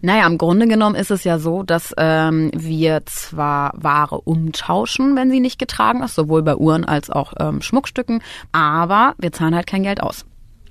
Naja, 0.00 0.26
im 0.26 0.38
Grunde 0.38 0.68
genommen 0.68 0.94
ist 0.94 1.10
es 1.10 1.24
ja 1.24 1.38
so, 1.38 1.64
dass 1.64 1.92
ähm, 1.96 2.50
wir 2.54 3.04
zwar 3.06 3.72
Ware 3.76 4.20
umtauschen, 4.20 5.16
wenn 5.16 5.30
sie 5.30 5.40
nicht 5.40 5.58
getragen 5.58 6.02
ist, 6.02 6.14
sowohl 6.14 6.42
bei 6.42 6.56
Uhren 6.56 6.84
als 6.84 7.10
auch 7.10 7.32
ähm, 7.40 7.62
Schmuckstücken, 7.62 8.22
aber 8.52 9.14
wir 9.18 9.32
zahlen 9.32 9.56
halt 9.56 9.66
kein 9.66 9.82
Geld 9.82 10.00
aus. 10.00 10.24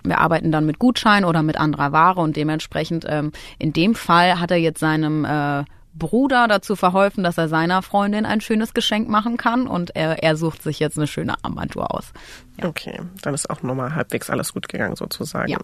Wir 0.03 0.19
arbeiten 0.19 0.51
dann 0.51 0.65
mit 0.65 0.79
Gutschein 0.79 1.25
oder 1.25 1.43
mit 1.43 1.57
anderer 1.57 1.91
Ware 1.91 2.21
und 2.21 2.35
dementsprechend 2.35 3.05
ähm, 3.07 3.31
in 3.59 3.73
dem 3.73 3.95
Fall 3.95 4.39
hat 4.39 4.51
er 4.51 4.57
jetzt 4.57 4.79
seinem 4.79 5.25
äh, 5.25 5.63
Bruder 5.97 6.47
dazu 6.47 6.75
verholfen, 6.75 7.23
dass 7.23 7.37
er 7.37 7.47
seiner 7.47 7.81
Freundin 7.81 8.25
ein 8.25 8.41
schönes 8.41 8.73
Geschenk 8.73 9.09
machen 9.09 9.37
kann 9.37 9.67
und 9.67 9.95
er, 9.95 10.23
er 10.23 10.35
sucht 10.35 10.61
sich 10.61 10.79
jetzt 10.79 10.97
eine 10.97 11.07
schöne 11.07 11.35
Armbanduhr 11.43 11.93
aus. 11.93 12.11
Ja. 12.57 12.67
Okay, 12.69 12.99
dann 13.21 13.33
ist 13.33 13.49
auch 13.49 13.61
nochmal 13.61 13.93
halbwegs 13.95 14.29
alles 14.29 14.53
gut 14.53 14.67
gegangen 14.67 14.95
sozusagen. 14.95 15.51
Ja. 15.51 15.59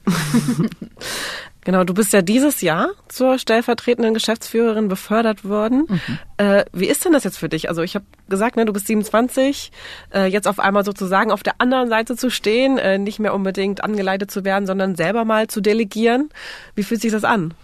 genau, 1.62 1.84
du 1.84 1.93
bist 1.93 2.13
ja 2.13 2.22
dieses 2.22 2.62
Jahr 2.62 2.89
zur 3.08 3.39
stellvertretenden 3.39 4.13
Geschäftsführerin 4.13 4.88
befördert 4.88 5.43
worden. 5.43 5.88
Mhm. 5.88 6.19
Äh, 6.38 6.65
wie 6.72 6.88
ist 6.88 7.04
denn 7.04 7.13
das 7.13 7.24
jetzt 7.24 7.38
für 7.38 7.50
dich? 7.50 7.69
Also 7.69 7.82
ich 7.82 7.96
habe 7.96 8.06
gesagt, 8.30 8.58
ne, 8.58 8.65
du 8.65 8.74
bist 8.74 8.88
27, 8.88 9.72
äh, 10.13 10.26
jetzt 10.28 10.48
auf 10.48 10.60
einmal 10.60 10.86
sozusagen 10.86 11.32
auf 11.32 11.43
der 11.43 11.56
anderen 11.60 11.89
Seite 11.89 12.15
zu 12.15 12.30
stehen, 12.30 12.78
äh, 12.78 13.00
nicht 13.00 13.19
mehr 13.19 13.34
unbedingt 13.34 13.84
angeleitet 13.84 14.30
zu 14.30 14.46
werden, 14.46 14.67
sondern 14.67 14.96
selber 14.96 15.26
mal 15.26 15.48
zu 15.48 15.62
delegieren. 15.62 16.30
Wie 16.76 16.84
fühlt 16.84 17.02
sich 17.02 17.12
das 17.12 17.24
an? 17.24 17.56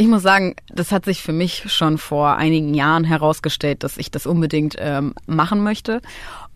Ich 0.00 0.06
muss 0.06 0.22
sagen, 0.22 0.54
das 0.72 0.92
hat 0.92 1.06
sich 1.06 1.22
für 1.22 1.32
mich 1.32 1.72
schon 1.72 1.98
vor 1.98 2.36
einigen 2.36 2.72
Jahren 2.72 3.02
herausgestellt, 3.02 3.82
dass 3.82 3.98
ich 3.98 4.12
das 4.12 4.26
unbedingt 4.26 4.76
ähm, 4.78 5.12
machen 5.26 5.60
möchte. 5.64 6.00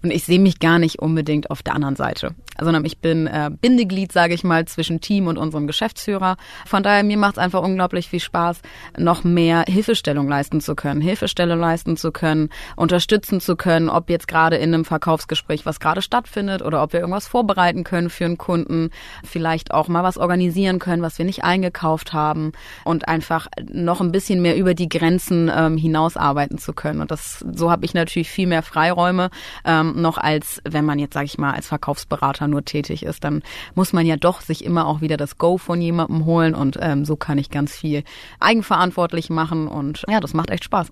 Und 0.03 0.11
ich 0.11 0.25
sehe 0.25 0.41
mich 0.41 0.59
gar 0.59 0.79
nicht 0.79 0.99
unbedingt 0.99 1.51
auf 1.51 1.62
der 1.62 1.75
anderen 1.75 1.97
Seite, 1.97 2.35
sondern 2.61 2.85
ich 2.85 2.99
bin 2.99 3.27
äh, 3.27 3.51
Bindeglied, 3.61 4.12
sage 4.12 4.35
ich 4.35 4.43
mal, 4.43 4.67
zwischen 4.67 5.01
Team 5.01 5.29
und 5.29 5.38
unserem 5.38 5.67
Geschäftsführer. 5.67 6.37
Von 6.67 6.83
daher, 6.83 7.05
mir 7.05 7.17
macht 7.17 7.35
es 7.35 7.38
einfach 7.38 7.62
unglaublich 7.62 8.09
viel 8.09 8.21
Spaß, 8.21 8.61
noch 8.99 9.23
mehr 9.23 9.65
Hilfestellung 9.69 10.29
leisten 10.29 10.61
zu 10.61 10.75
können, 10.75 11.01
Hilfestellung 11.01 11.61
leisten 11.61 11.97
zu 11.97 12.11
können, 12.11 12.51
unterstützen 12.77 13.41
zu 13.41 13.57
können, 13.57 13.88
ob 13.88 14.11
jetzt 14.11 14.27
gerade 14.27 14.57
in 14.57 14.75
einem 14.75 14.85
Verkaufsgespräch, 14.85 15.67
was 15.67 15.79
gerade 15.79 16.03
stattfindet, 16.03 16.62
oder 16.62 16.83
ob 16.83 16.93
wir 16.93 17.01
irgendwas 17.01 17.29
vorbereiten 17.29 17.85
können 17.85 18.11
für 18.11 18.25
einen 18.25 18.38
Kunden, 18.38 18.91
vielleicht 19.25 19.73
auch 19.73 19.88
mal 19.88 20.03
was 20.03 20.19
organisieren 20.19 20.79
können, 20.79 21.03
was 21.03 21.19
wir 21.19 21.25
nicht 21.25 21.45
eingekauft 21.45 22.12
haben 22.12 22.53
und 22.85 23.09
einfach 23.09 23.47
noch 23.71 24.01
ein 24.01 24.12
bisschen 24.12 24.43
mehr 24.43 24.57
über 24.57 24.75
die 24.75 24.88
Grenzen 24.88 25.51
ähm, 25.55 25.77
hinaus 25.77 26.17
arbeiten 26.17 26.59
zu 26.59 26.73
können. 26.73 27.01
Und 27.01 27.11
das 27.11 27.45
so 27.53 27.71
habe 27.71 27.85
ich 27.85 27.95
natürlich 27.95 28.31
viel 28.31 28.47
mehr 28.47 28.62
Freiräume. 28.62 29.31
Ähm, 29.65 29.91
noch 30.00 30.18
als 30.18 30.61
wenn 30.64 30.85
man 30.85 30.98
jetzt, 30.98 31.14
sage 31.14 31.26
ich 31.26 31.38
mal, 31.38 31.52
als 31.52 31.68
Verkaufsberater 31.68 32.48
nur 32.48 32.64
tätig 32.64 33.02
ist. 33.05 33.24
Dann 33.24 33.42
muss 33.74 33.92
man 33.92 34.07
ja 34.07 34.16
doch 34.16 34.40
sich 34.40 34.64
immer 34.64 34.87
auch 34.87 35.00
wieder 35.00 35.16
das 35.16 35.38
Go 35.38 35.59
von 35.59 35.81
jemandem 35.81 36.24
holen 36.24 36.55
und 36.55 36.78
ähm, 36.81 37.05
so 37.05 37.16
kann 37.16 37.38
ich 37.38 37.50
ganz 37.50 37.74
viel 37.74 38.05
eigenverantwortlich 38.40 39.31
machen 39.31 39.68
und 39.68 40.05
ja, 40.09 40.20
das 40.20 40.35
macht 40.35 40.50
echt 40.50 40.64
Spaß. 40.64 40.88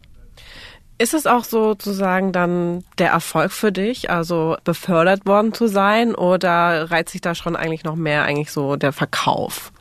Ist 0.98 1.14
es 1.14 1.26
auch 1.26 1.44
sozusagen 1.44 2.30
dann 2.30 2.84
der 2.98 3.10
Erfolg 3.10 3.52
für 3.52 3.72
dich, 3.72 4.10
also 4.10 4.58
befördert 4.64 5.26
worden 5.26 5.54
zu 5.54 5.66
sein, 5.66 6.14
oder 6.14 6.90
reizt 6.90 7.12
sich 7.12 7.22
da 7.22 7.34
schon 7.34 7.56
eigentlich 7.56 7.84
noch 7.84 7.96
mehr 7.96 8.24
eigentlich 8.24 8.52
so 8.52 8.76
der 8.76 8.92
Verkauf? 8.92 9.72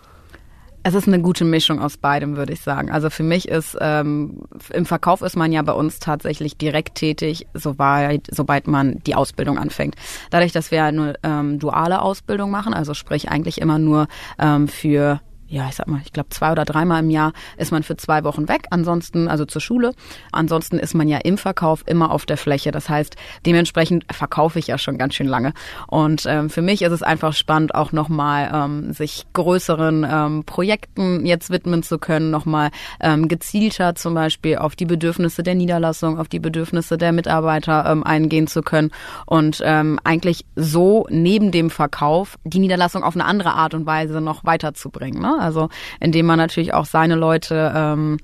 Es 0.82 0.94
ist 0.94 1.08
eine 1.08 1.22
gute 1.22 1.44
Mischung 1.44 1.82
aus 1.82 1.98
beidem, 1.98 2.38
würde 2.38 2.54
ich 2.54 2.62
sagen. 2.62 2.90
Also 2.90 3.10
für 3.10 3.24
mich 3.24 3.50
ist 3.50 3.78
ähm, 3.82 4.44
im 4.72 4.86
Verkauf 4.86 5.22
ist 5.22 5.36
man 5.36 5.52
ja 5.52 5.62
bei 5.62 5.74
uns 5.74 6.00
tatsächlich 6.00 6.58
direkt 6.58 6.96
tätig, 6.96 7.48
sobald, 7.54 8.28
sobald 8.34 8.68
man 8.68 9.00
die 9.06 9.16
Ausbildung 9.16 9.58
anfängt. 9.58 9.96
Dadurch, 10.30 10.54
dass 10.54 10.72
wir 10.72 10.86
eine 10.86 11.16
ähm, 11.24 11.60
duale 11.60 12.02
Ausbildung 12.02 12.50
machen, 12.50 12.74
also 12.74 12.94
sprich 12.94 13.30
eigentlich 13.30 13.60
immer 13.60 13.78
nur 13.78 14.08
ähm, 14.40 14.68
für 14.68 15.20
ja, 15.50 15.68
ich 15.68 15.76
sag 15.76 15.88
mal, 15.88 16.00
ich 16.06 16.14
glaube 16.14 16.30
zwei 16.30 16.52
oder 16.52 16.64
dreimal 16.64 17.02
im 17.02 17.10
Jahr 17.10 17.34
ist 17.58 17.72
man 17.72 17.82
für 17.82 17.98
zwei 17.98 18.24
Wochen 18.24 18.48
weg. 18.48 18.68
Ansonsten, 18.70 19.28
also 19.28 19.46
zur 19.46 19.62
Schule. 19.62 19.94
Ansonsten 20.32 20.78
ist 20.78 20.94
man 20.94 21.08
ja 21.08 21.18
im 21.18 21.40
Verkauf 21.40 21.84
immer 21.88 22.12
auf 22.12 22.28
der 22.28 22.38
Fläche. 22.38 22.72
Das 22.72 22.88
heißt, 22.88 23.16
dementsprechend 23.48 24.06
verkaufe 24.12 24.60
ich 24.60 24.68
ja 24.68 24.78
schon 24.78 25.00
ganz 25.00 25.16
schön 25.16 25.28
lange. 25.28 25.54
Und 25.88 26.26
ähm, 26.28 26.52
für 26.52 26.62
mich 26.62 26.84
ist 26.84 26.92
es 26.92 27.02
einfach 27.02 27.34
spannend, 27.34 27.74
auch 27.74 27.92
nochmal 27.92 28.52
ähm, 28.54 28.94
sich 28.94 29.26
größeren 29.34 30.06
ähm, 30.10 30.44
Projekten 30.46 31.26
jetzt 31.26 31.50
widmen 31.50 31.82
zu 31.82 31.98
können, 31.98 32.30
nochmal 32.30 32.70
ähm, 33.00 33.28
gezielter 33.28 33.96
zum 33.96 34.14
Beispiel 34.14 34.58
auf 34.58 34.76
die 34.76 34.86
Bedürfnisse 34.86 35.42
der 35.42 35.56
Niederlassung, 35.56 36.20
auf 36.20 36.28
die 36.28 36.40
Bedürfnisse 36.40 37.00
der 37.00 37.12
Mitarbeiter 37.12 37.88
ähm, 37.88 38.04
eingehen 38.04 38.46
zu 38.46 38.62
können 38.62 38.92
und 39.26 39.62
ähm, 39.66 40.00
eigentlich 40.04 40.46
so 40.56 41.08
neben 41.10 41.52
dem 41.52 41.72
Verkauf 41.72 42.38
die 42.44 42.60
Niederlassung 42.60 43.04
auf 43.04 43.16
eine 43.16 43.26
andere 43.26 43.54
Art 43.54 43.74
und 43.74 43.88
Weise 43.88 44.22
noch 44.22 44.46
weiterzubringen. 44.46 45.22
Ne? 45.22 45.39
Also 45.40 45.70
indem 46.00 46.26
man 46.26 46.38
natürlich 46.38 46.74
auch 46.74 46.86
seine 46.86 47.16
Leute 47.16 47.72
ähm, 47.76 48.18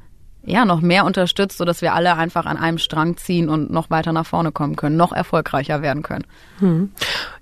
ja 0.46 0.66
noch 0.66 0.82
mehr 0.82 1.06
unterstützt, 1.06 1.58
sodass 1.58 1.82
wir 1.82 1.94
alle 1.94 2.16
einfach 2.16 2.46
an 2.46 2.58
einem 2.58 2.78
Strang 2.78 3.18
ziehen 3.18 3.50
und 3.50 3.72
noch 3.72 3.90
weiter 3.90 4.14
nach 4.14 4.26
vorne 4.26 4.52
kommen 4.52 4.76
können, 4.76 4.96
noch 4.96 5.12
erfolgreicher 5.12 5.82
werden 5.82 6.04
können. 6.04 6.26
Hm. 6.60 6.92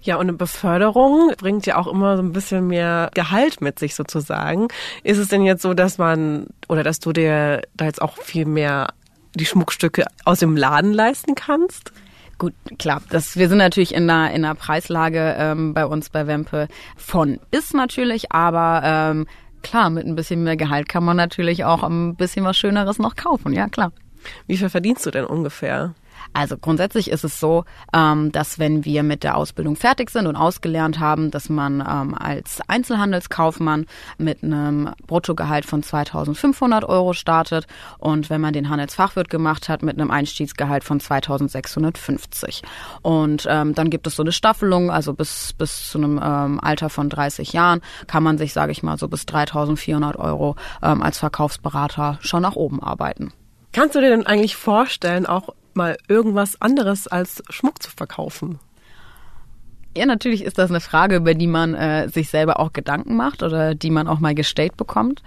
Ja, 0.02 0.16
und 0.16 0.24
eine 0.24 0.34
Beförderung 0.34 1.34
bringt 1.38 1.66
ja 1.66 1.78
auch 1.78 1.88
immer 1.88 2.18
so 2.18 2.24
ein 2.24 2.32
bisschen 2.32 2.68
mehr 2.68 3.12
Gehalt 3.14 3.62
mit 3.62 3.80
sich 3.80 3.96
sozusagen. 3.96 4.70
Ist 5.04 5.18
es 5.18 5.28
denn 5.28 5.44
jetzt 5.44 5.62
so, 5.62 5.74
dass 5.74 5.98
man 5.98 6.48
oder 6.68 6.84
dass 6.84 7.00
du 7.00 7.12
dir 7.12 7.62
da 7.76 7.86
jetzt 7.86 8.02
auch 8.02 8.18
viel 8.18 8.46
mehr 8.46 8.88
die 9.36 9.46
Schmuckstücke 9.46 10.06
aus 10.26 10.40
dem 10.40 10.56
Laden 10.56 10.94
leisten 10.94 11.36
kannst? 11.36 11.92
Gut, 12.38 12.54
klar. 12.80 13.02
Das, 13.10 13.38
wir 13.38 13.48
sind 13.48 13.60
natürlich 13.60 13.94
in 13.94 14.10
einer, 14.10 14.32
in 14.32 14.44
einer 14.44 14.56
Preislage 14.56 15.36
ähm, 15.38 15.74
bei 15.74 15.86
uns 15.86 16.10
bei 16.10 16.28
Wempe 16.28 16.68
von 16.98 17.40
bis 17.52 17.74
natürlich, 17.74 18.32
aber 18.32 18.82
ähm, 18.84 19.28
klar, 19.64 19.90
mit 19.90 20.06
ein 20.06 20.16
bisschen 20.16 20.44
mehr 20.44 20.58
Gehalt 20.58 20.88
kann 20.88 21.04
man 21.04 21.18
natürlich 21.18 21.66
auch 21.66 21.84
ein 21.84 22.16
bisschen 22.16 22.46
was 22.46 22.58
Schöneres 22.58 23.00
noch 23.00 23.16
kaufen, 23.16 23.54
ja 23.54 23.68
klar. 23.68 23.92
Wie 24.48 24.58
viel 24.58 24.70
verdienst 24.70 25.06
du 25.06 25.12
denn 25.12 25.26
ungefähr? 25.26 25.96
Also 26.34 26.58
grundsätzlich 26.58 27.10
ist 27.12 27.24
es 27.24 27.40
so, 27.40 27.66
ähm, 27.94 28.32
dass 28.32 28.60
wenn 28.60 28.86
wir 28.86 29.04
mit 29.04 29.24
der 29.24 29.38
Ausbildung 29.38 29.76
fertig 29.76 30.10
sind 30.10 30.28
und 30.28 30.36
ausgelernt 30.36 31.00
haben, 31.00 31.32
dass 31.32 31.50
man 31.50 31.80
ähm, 31.80 32.16
als 32.16 32.60
Einzelhandelskaufmann 32.68 33.86
mit 34.18 34.44
einem 34.44 34.90
Bruttogehalt 35.06 35.66
von 35.66 35.84
2.500 35.84 36.86
Euro 36.86 37.14
startet 37.14 37.68
und 38.00 38.30
wenn 38.30 38.42
man 38.42 38.54
den 38.54 38.70
Handelsfachwirt 38.70 39.30
gemacht 39.30 39.70
hat, 39.70 39.84
mit 39.84 40.00
einem 40.00 40.10
Einstiegsgehalt 40.10 40.84
von 40.84 41.00
2.650. 41.00 42.64
Und 43.02 43.48
ähm, 43.50 43.76
dann 43.76 43.90
gibt 43.90 44.08
es 44.08 44.16
so 44.16 44.24
eine 44.24 44.32
Staffelung, 44.32 44.90
also 44.90 45.14
bis, 45.14 45.54
bis 45.54 45.90
zu 45.90 46.00
einem 46.00 46.20
ähm, 46.24 46.60
Alter 46.60 46.90
von 46.90 47.10
30 47.10 47.54
Jahren 47.54 47.82
kann 48.08 48.24
man 48.24 48.38
sich, 48.38 48.54
sage 48.54 48.72
ich 48.72 48.84
mal, 48.84 48.98
so 48.98 49.08
bis 49.08 49.24
3.400 49.24 50.18
Euro 50.18 50.56
ähm, 50.82 51.02
als 51.02 51.20
Verkaufsberater 51.20 52.18
schon 52.22 52.42
nach 52.42 52.56
oben 52.56 52.82
arbeiten. 52.82 53.32
Kannst 53.72 53.96
du 53.96 54.02
dir 54.02 54.10
denn 54.10 54.28
eigentlich 54.28 54.56
vorstellen, 54.56 55.26
auch 55.26 55.50
mal 55.76 55.98
irgendwas 56.08 56.62
anderes 56.62 57.08
als 57.08 57.44
Schmuck 57.50 57.82
zu 57.82 57.92
verkaufen? 57.92 58.60
Ja, 59.96 60.06
natürlich 60.06 60.44
ist 60.44 60.58
das 60.58 60.72
eine 60.72 60.80
Frage, 60.80 61.18
über 61.18 61.36
die 61.36 61.48
man 61.48 61.76
äh, 61.76 62.10
sich 62.10 62.30
selber 62.30 62.60
auch 62.60 62.74
Gedanken 62.74 63.16
macht 63.16 63.44
oder 63.44 63.76
die 63.76 63.92
man 63.92 64.08
auch 64.08 64.20
mal 64.20 64.34
gestellt 64.34 64.76
bekommt. 64.76 65.22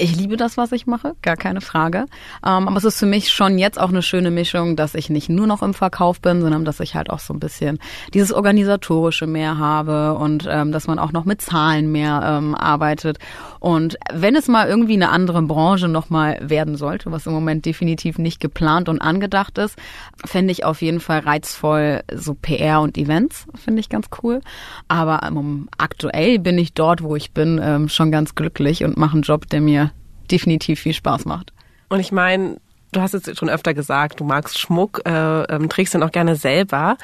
Ich 0.00 0.14
liebe 0.14 0.36
das, 0.36 0.56
was 0.56 0.70
ich 0.70 0.86
mache, 0.86 1.16
gar 1.22 1.36
keine 1.36 1.60
Frage. 1.60 2.06
Ähm, 2.46 2.68
aber 2.68 2.76
es 2.76 2.84
ist 2.84 3.00
für 3.00 3.06
mich 3.06 3.32
schon 3.32 3.58
jetzt 3.58 3.80
auch 3.80 3.88
eine 3.88 4.02
schöne 4.02 4.30
Mischung, 4.30 4.76
dass 4.76 4.94
ich 4.94 5.10
nicht 5.10 5.28
nur 5.28 5.48
noch 5.48 5.60
im 5.60 5.74
Verkauf 5.74 6.20
bin, 6.20 6.40
sondern 6.40 6.64
dass 6.64 6.78
ich 6.78 6.94
halt 6.94 7.10
auch 7.10 7.18
so 7.18 7.34
ein 7.34 7.40
bisschen 7.40 7.80
dieses 8.14 8.32
organisatorische 8.32 9.26
mehr 9.26 9.58
habe 9.58 10.14
und 10.14 10.46
ähm, 10.48 10.70
dass 10.70 10.86
man 10.86 11.00
auch 11.00 11.10
noch 11.10 11.24
mit 11.24 11.42
Zahlen 11.42 11.90
mehr 11.90 12.22
ähm, 12.24 12.54
arbeitet. 12.54 13.18
Und 13.58 13.98
wenn 14.12 14.36
es 14.36 14.46
mal 14.46 14.68
irgendwie 14.68 14.92
eine 14.92 15.08
andere 15.08 15.42
Branche 15.42 15.88
nochmal 15.88 16.38
werden 16.40 16.76
sollte, 16.76 17.10
was 17.10 17.26
im 17.26 17.32
Moment 17.32 17.66
definitiv 17.66 18.18
nicht 18.18 18.38
geplant 18.38 18.88
und 18.88 19.00
angedacht 19.00 19.58
ist, 19.58 19.76
fände 20.24 20.52
ich 20.52 20.64
auf 20.64 20.80
jeden 20.80 21.00
Fall 21.00 21.20
reizvoll 21.20 22.04
so 22.14 22.34
PR 22.34 22.82
und 22.82 22.96
Events, 22.96 23.46
finde 23.56 23.80
ich 23.80 23.88
ganz 23.88 24.06
cool. 24.22 24.42
Aber 24.86 25.22
ähm, 25.26 25.68
aktuell 25.76 26.38
bin 26.38 26.56
ich 26.56 26.72
dort, 26.72 27.02
wo 27.02 27.16
ich 27.16 27.32
bin, 27.32 27.60
ähm, 27.60 27.88
schon 27.88 28.12
ganz 28.12 28.36
glücklich 28.36 28.84
und 28.84 28.96
mache 28.96 29.14
einen 29.14 29.22
Job, 29.22 29.48
der 29.48 29.60
mir 29.60 29.87
definitiv 30.30 30.80
viel 30.80 30.94
Spaß 30.94 31.24
macht. 31.24 31.52
Und 31.88 32.00
ich 32.00 32.12
meine, 32.12 32.58
du 32.92 33.00
hast 33.00 33.14
jetzt 33.14 33.36
schon 33.36 33.48
öfter 33.48 33.74
gesagt, 33.74 34.20
du 34.20 34.24
magst 34.24 34.58
Schmuck, 34.58 35.02
äh, 35.06 35.42
ähm, 35.44 35.68
trägst 35.68 35.94
den 35.94 36.02
auch 36.02 36.12
gerne 36.12 36.36
selber. 36.36 36.96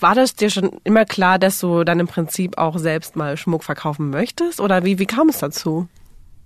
War 0.00 0.14
das 0.14 0.34
dir 0.34 0.50
schon 0.50 0.80
immer 0.84 1.04
klar, 1.04 1.38
dass 1.38 1.60
du 1.60 1.84
dann 1.84 2.00
im 2.00 2.06
Prinzip 2.06 2.58
auch 2.58 2.78
selbst 2.78 3.16
mal 3.16 3.36
Schmuck 3.36 3.64
verkaufen 3.64 4.10
möchtest? 4.10 4.60
Oder 4.60 4.84
wie, 4.84 4.98
wie 4.98 5.06
kam 5.06 5.28
es 5.28 5.38
dazu? 5.38 5.88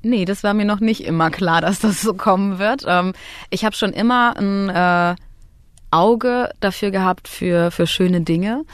Nee, 0.03 0.27
das 0.27 0.45
war 0.45 0.53
mir 0.53 0.67
noch 0.67 0.81
nicht 0.81 1.05
immer 1.05 1.31
klar, 1.31 1.63
dass 1.63 1.81
das 1.81 2.03
so 2.03 2.15
kommen 2.15 2.59
wird. 2.59 2.85
Ähm, 2.87 3.15
ich 3.51 3.65
habe 3.65 3.75
schon 3.75 3.93
immer 3.93 4.37
ein 4.37 4.69
äh, 4.69 5.17
Auge 5.91 6.51
dafür 6.61 6.91
gehabt 6.91 7.29
für, 7.29 7.71
für 7.71 7.87
schöne 7.87 8.21
Dinge 8.21 8.65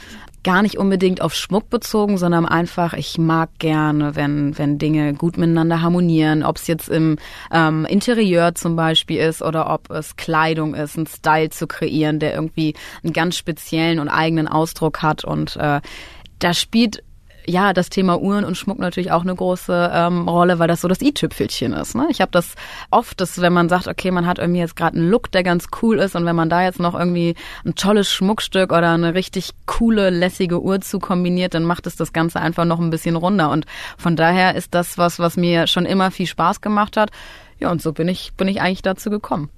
gar 0.43 0.61
nicht 0.61 0.77
unbedingt 0.77 1.21
auf 1.21 1.35
Schmuck 1.35 1.69
bezogen, 1.69 2.17
sondern 2.17 2.45
einfach, 2.45 2.93
ich 2.93 3.17
mag 3.17 3.49
gerne, 3.59 4.15
wenn, 4.15 4.57
wenn 4.57 4.77
Dinge 4.77 5.13
gut 5.13 5.37
miteinander 5.37 5.81
harmonieren, 5.81 6.43
ob 6.43 6.57
es 6.57 6.67
jetzt 6.67 6.89
im 6.89 7.17
ähm, 7.51 7.85
Interieur 7.85 8.55
zum 8.55 8.75
Beispiel 8.75 9.19
ist 9.19 9.41
oder 9.41 9.71
ob 9.71 9.89
es 9.91 10.15
Kleidung 10.15 10.73
ist, 10.73 10.97
einen 10.97 11.07
Style 11.07 11.49
zu 11.49 11.67
kreieren, 11.67 12.19
der 12.19 12.33
irgendwie 12.33 12.73
einen 13.03 13.13
ganz 13.13 13.37
speziellen 13.37 13.99
und 13.99 14.09
eigenen 14.09 14.47
Ausdruck 14.47 15.01
hat. 15.01 15.23
Und 15.23 15.55
äh, 15.57 15.81
da 16.39 16.53
spielt 16.53 17.03
ja, 17.51 17.73
das 17.73 17.89
Thema 17.89 18.19
Uhren 18.19 18.45
und 18.45 18.55
Schmuck 18.55 18.79
natürlich 18.79 19.11
auch 19.11 19.23
eine 19.23 19.35
große 19.35 19.91
ähm, 19.93 20.27
Rolle, 20.27 20.57
weil 20.57 20.67
das 20.67 20.81
so 20.81 20.87
das 20.87 21.01
i-Tüpfelchen 21.01 21.73
ist. 21.73 21.95
Ne? 21.95 22.07
Ich 22.09 22.21
habe 22.21 22.31
das 22.31 22.55
oft, 22.89 23.19
dass 23.19 23.41
wenn 23.41 23.51
man 23.51 23.67
sagt, 23.67 23.87
okay, 23.87 24.09
man 24.09 24.25
hat 24.25 24.39
irgendwie 24.39 24.61
jetzt 24.61 24.75
gerade 24.75 24.97
einen 24.97 25.09
Look, 25.09 25.31
der 25.31 25.43
ganz 25.43 25.67
cool 25.81 25.99
ist 25.99 26.15
und 26.15 26.25
wenn 26.25 26.35
man 26.35 26.49
da 26.49 26.63
jetzt 26.63 26.79
noch 26.79 26.97
irgendwie 26.97 27.35
ein 27.65 27.75
tolles 27.75 28.09
Schmuckstück 28.09 28.71
oder 28.71 28.91
eine 28.91 29.13
richtig 29.13 29.51
coole, 29.65 30.09
lässige 30.09 30.61
Uhr 30.61 30.79
zu 30.79 30.99
kombiniert, 30.99 31.53
dann 31.53 31.65
macht 31.65 31.87
es 31.87 31.95
das 31.97 32.13
Ganze 32.13 32.39
einfach 32.39 32.65
noch 32.65 32.79
ein 32.79 32.89
bisschen 32.89 33.17
runder. 33.17 33.49
Und 33.51 33.65
von 33.97 34.15
daher 34.15 34.55
ist 34.55 34.73
das 34.73 34.97
was, 34.97 35.19
was 35.19 35.35
mir 35.35 35.67
schon 35.67 35.85
immer 35.85 36.09
viel 36.09 36.27
Spaß 36.27 36.61
gemacht 36.61 36.95
hat. 36.95 37.11
Ja, 37.59 37.69
und 37.69 37.81
so 37.81 37.91
bin 37.91 38.07
ich, 38.07 38.33
bin 38.37 38.47
ich 38.47 38.61
eigentlich 38.61 38.81
dazu 38.81 39.09
gekommen. 39.09 39.49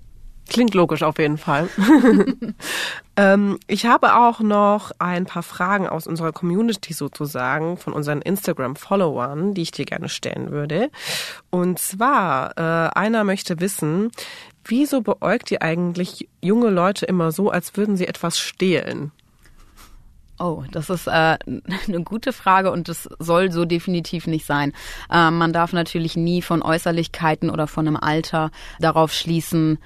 Klingt 0.50 0.74
logisch 0.74 1.04
auf 1.04 1.18
jeden 1.20 1.38
Fall. 1.38 1.70
ähm, 3.16 3.60
ich 3.68 3.86
habe 3.86 4.16
auch 4.16 4.40
noch 4.40 4.92
ein 5.00 5.26
paar 5.26 5.44
Fragen 5.44 5.88
aus 5.88 6.06
unserer 6.06 6.32
Community 6.32 6.94
sozusagen, 6.94 7.78
von 7.78 7.94
unseren 7.94 8.22
Instagram-Followern, 8.22 9.54
die 9.54 9.62
ich 9.62 9.72
dir 9.72 9.86
gerne 9.86 10.10
stellen 10.10 10.52
würde. 10.52 10.92
Und 11.50 11.80
zwar, 11.80 12.58
äh, 12.58 12.90
einer 12.94 13.24
möchte 13.24 13.60
wissen, 13.62 14.12
wieso 14.66 15.02
beäugt 15.02 15.50
ihr 15.52 15.62
eigentlich 15.62 16.28
junge 16.42 16.70
Leute 16.70 17.06
immer 17.06 17.32
so, 17.32 17.50
als 17.50 17.76
würden 17.78 17.98
sie 17.98 18.08
etwas 18.08 18.38
stehlen? 18.38 19.12
Oh, 20.40 20.64
das 20.72 20.90
ist 20.90 21.08
äh, 21.08 21.38
eine 21.88 22.04
gute 22.04 22.34
Frage 22.34 22.72
und 22.72 22.90
das 22.90 23.08
soll 23.20 23.52
so 23.52 23.66
definitiv 23.66 24.28
nicht 24.28 24.46
sein. 24.46 24.74
Äh, 25.10 25.32
man 25.32 25.54
darf 25.54 25.74
natürlich 25.74 26.16
nie 26.16 26.42
von 26.42 26.62
Äußerlichkeiten 26.62 27.50
oder 27.50 27.68
von 27.68 27.88
einem 27.88 27.98
Alter 27.98 28.52
darauf 28.80 29.14
schließen, 29.14 29.80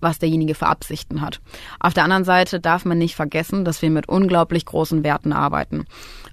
was 0.00 0.18
derjenige 0.18 0.54
für 0.54 0.66
Absichten 0.66 1.20
hat. 1.20 1.40
Auf 1.78 1.94
der 1.94 2.04
anderen 2.04 2.24
Seite 2.24 2.60
darf 2.60 2.84
man 2.84 2.98
nicht 2.98 3.16
vergessen, 3.16 3.64
dass 3.64 3.82
wir 3.82 3.90
mit 3.90 4.08
unglaublich 4.08 4.64
großen 4.64 5.04
Werten 5.04 5.32
arbeiten. 5.32 5.84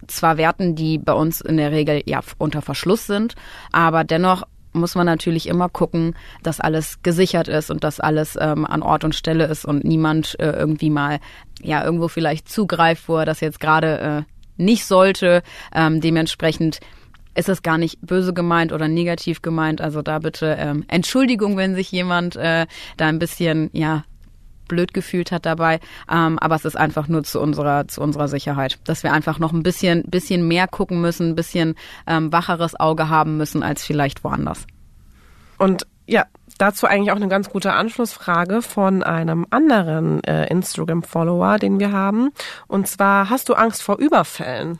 Zwar 0.07 0.37
Werten, 0.37 0.75
die 0.75 0.97
bei 0.97 1.13
uns 1.13 1.41
in 1.41 1.57
der 1.57 1.71
Regel 1.71 2.01
ja 2.05 2.21
unter 2.37 2.61
Verschluss 2.61 3.05
sind, 3.07 3.35
aber 3.71 4.03
dennoch 4.03 4.43
muss 4.73 4.95
man 4.95 5.05
natürlich 5.05 5.47
immer 5.47 5.69
gucken, 5.69 6.15
dass 6.43 6.59
alles 6.59 7.01
gesichert 7.01 7.47
ist 7.47 7.71
und 7.71 7.83
dass 7.83 7.99
alles 7.99 8.37
ähm, 8.39 8.65
an 8.65 8.83
Ort 8.83 9.03
und 9.03 9.15
Stelle 9.15 9.45
ist 9.45 9.65
und 9.65 9.83
niemand 9.83 10.39
äh, 10.39 10.51
irgendwie 10.51 10.89
mal 10.89 11.19
ja 11.61 11.83
irgendwo 11.83 12.07
vielleicht 12.07 12.49
zugreift, 12.49 13.07
wo 13.07 13.17
er 13.17 13.25
das 13.25 13.39
jetzt 13.39 13.59
gerade 13.59 14.25
äh, 14.27 14.61
nicht 14.61 14.85
sollte. 14.85 15.41
Ähm, 15.73 16.01
dementsprechend 16.01 16.79
ist 17.37 17.49
es 17.49 17.61
gar 17.61 17.77
nicht 17.77 17.99
böse 18.01 18.33
gemeint 18.33 18.73
oder 18.73 18.87
negativ 18.87 19.41
gemeint. 19.41 19.79
Also 19.79 20.01
da 20.01 20.19
bitte 20.19 20.57
ähm, 20.59 20.83
Entschuldigung, 20.87 21.55
wenn 21.55 21.75
sich 21.75 21.91
jemand 21.91 22.35
äh, 22.35 22.65
da 22.97 23.07
ein 23.07 23.19
bisschen, 23.19 23.69
ja, 23.73 24.03
blöd 24.67 24.93
gefühlt 24.93 25.31
hat 25.31 25.45
dabei. 25.45 25.79
Ähm, 26.11 26.37
aber 26.39 26.55
es 26.55 26.65
ist 26.65 26.75
einfach 26.75 27.07
nur 27.07 27.23
zu 27.23 27.39
unserer, 27.39 27.87
zu 27.87 28.01
unserer 28.01 28.27
Sicherheit, 28.27 28.79
dass 28.83 29.03
wir 29.03 29.13
einfach 29.13 29.39
noch 29.39 29.53
ein 29.53 29.63
bisschen, 29.63 30.03
bisschen 30.03 30.47
mehr 30.47 30.67
gucken 30.67 30.99
müssen, 30.99 31.29
ein 31.29 31.35
bisschen 31.35 31.75
ähm, 32.05 32.33
wacheres 32.33 32.77
Auge 32.77 33.07
haben 33.07 33.37
müssen 33.37 33.63
als 33.63 33.85
vielleicht 33.85 34.23
woanders. 34.23 34.65
Und 35.57 35.87
ja, 36.07 36.25
dazu 36.57 36.87
eigentlich 36.87 37.11
auch 37.11 37.17
eine 37.17 37.27
ganz 37.27 37.49
gute 37.49 37.73
Anschlussfrage 37.73 38.61
von 38.61 39.03
einem 39.03 39.45
anderen 39.51 40.23
äh, 40.23 40.47
Instagram-Follower, 40.47 41.57
den 41.57 41.79
wir 41.79 41.91
haben. 41.91 42.31
Und 42.67 42.87
zwar, 42.87 43.29
hast 43.29 43.47
du 43.49 43.53
Angst 43.53 43.83
vor 43.83 43.99
Überfällen? 43.99 44.79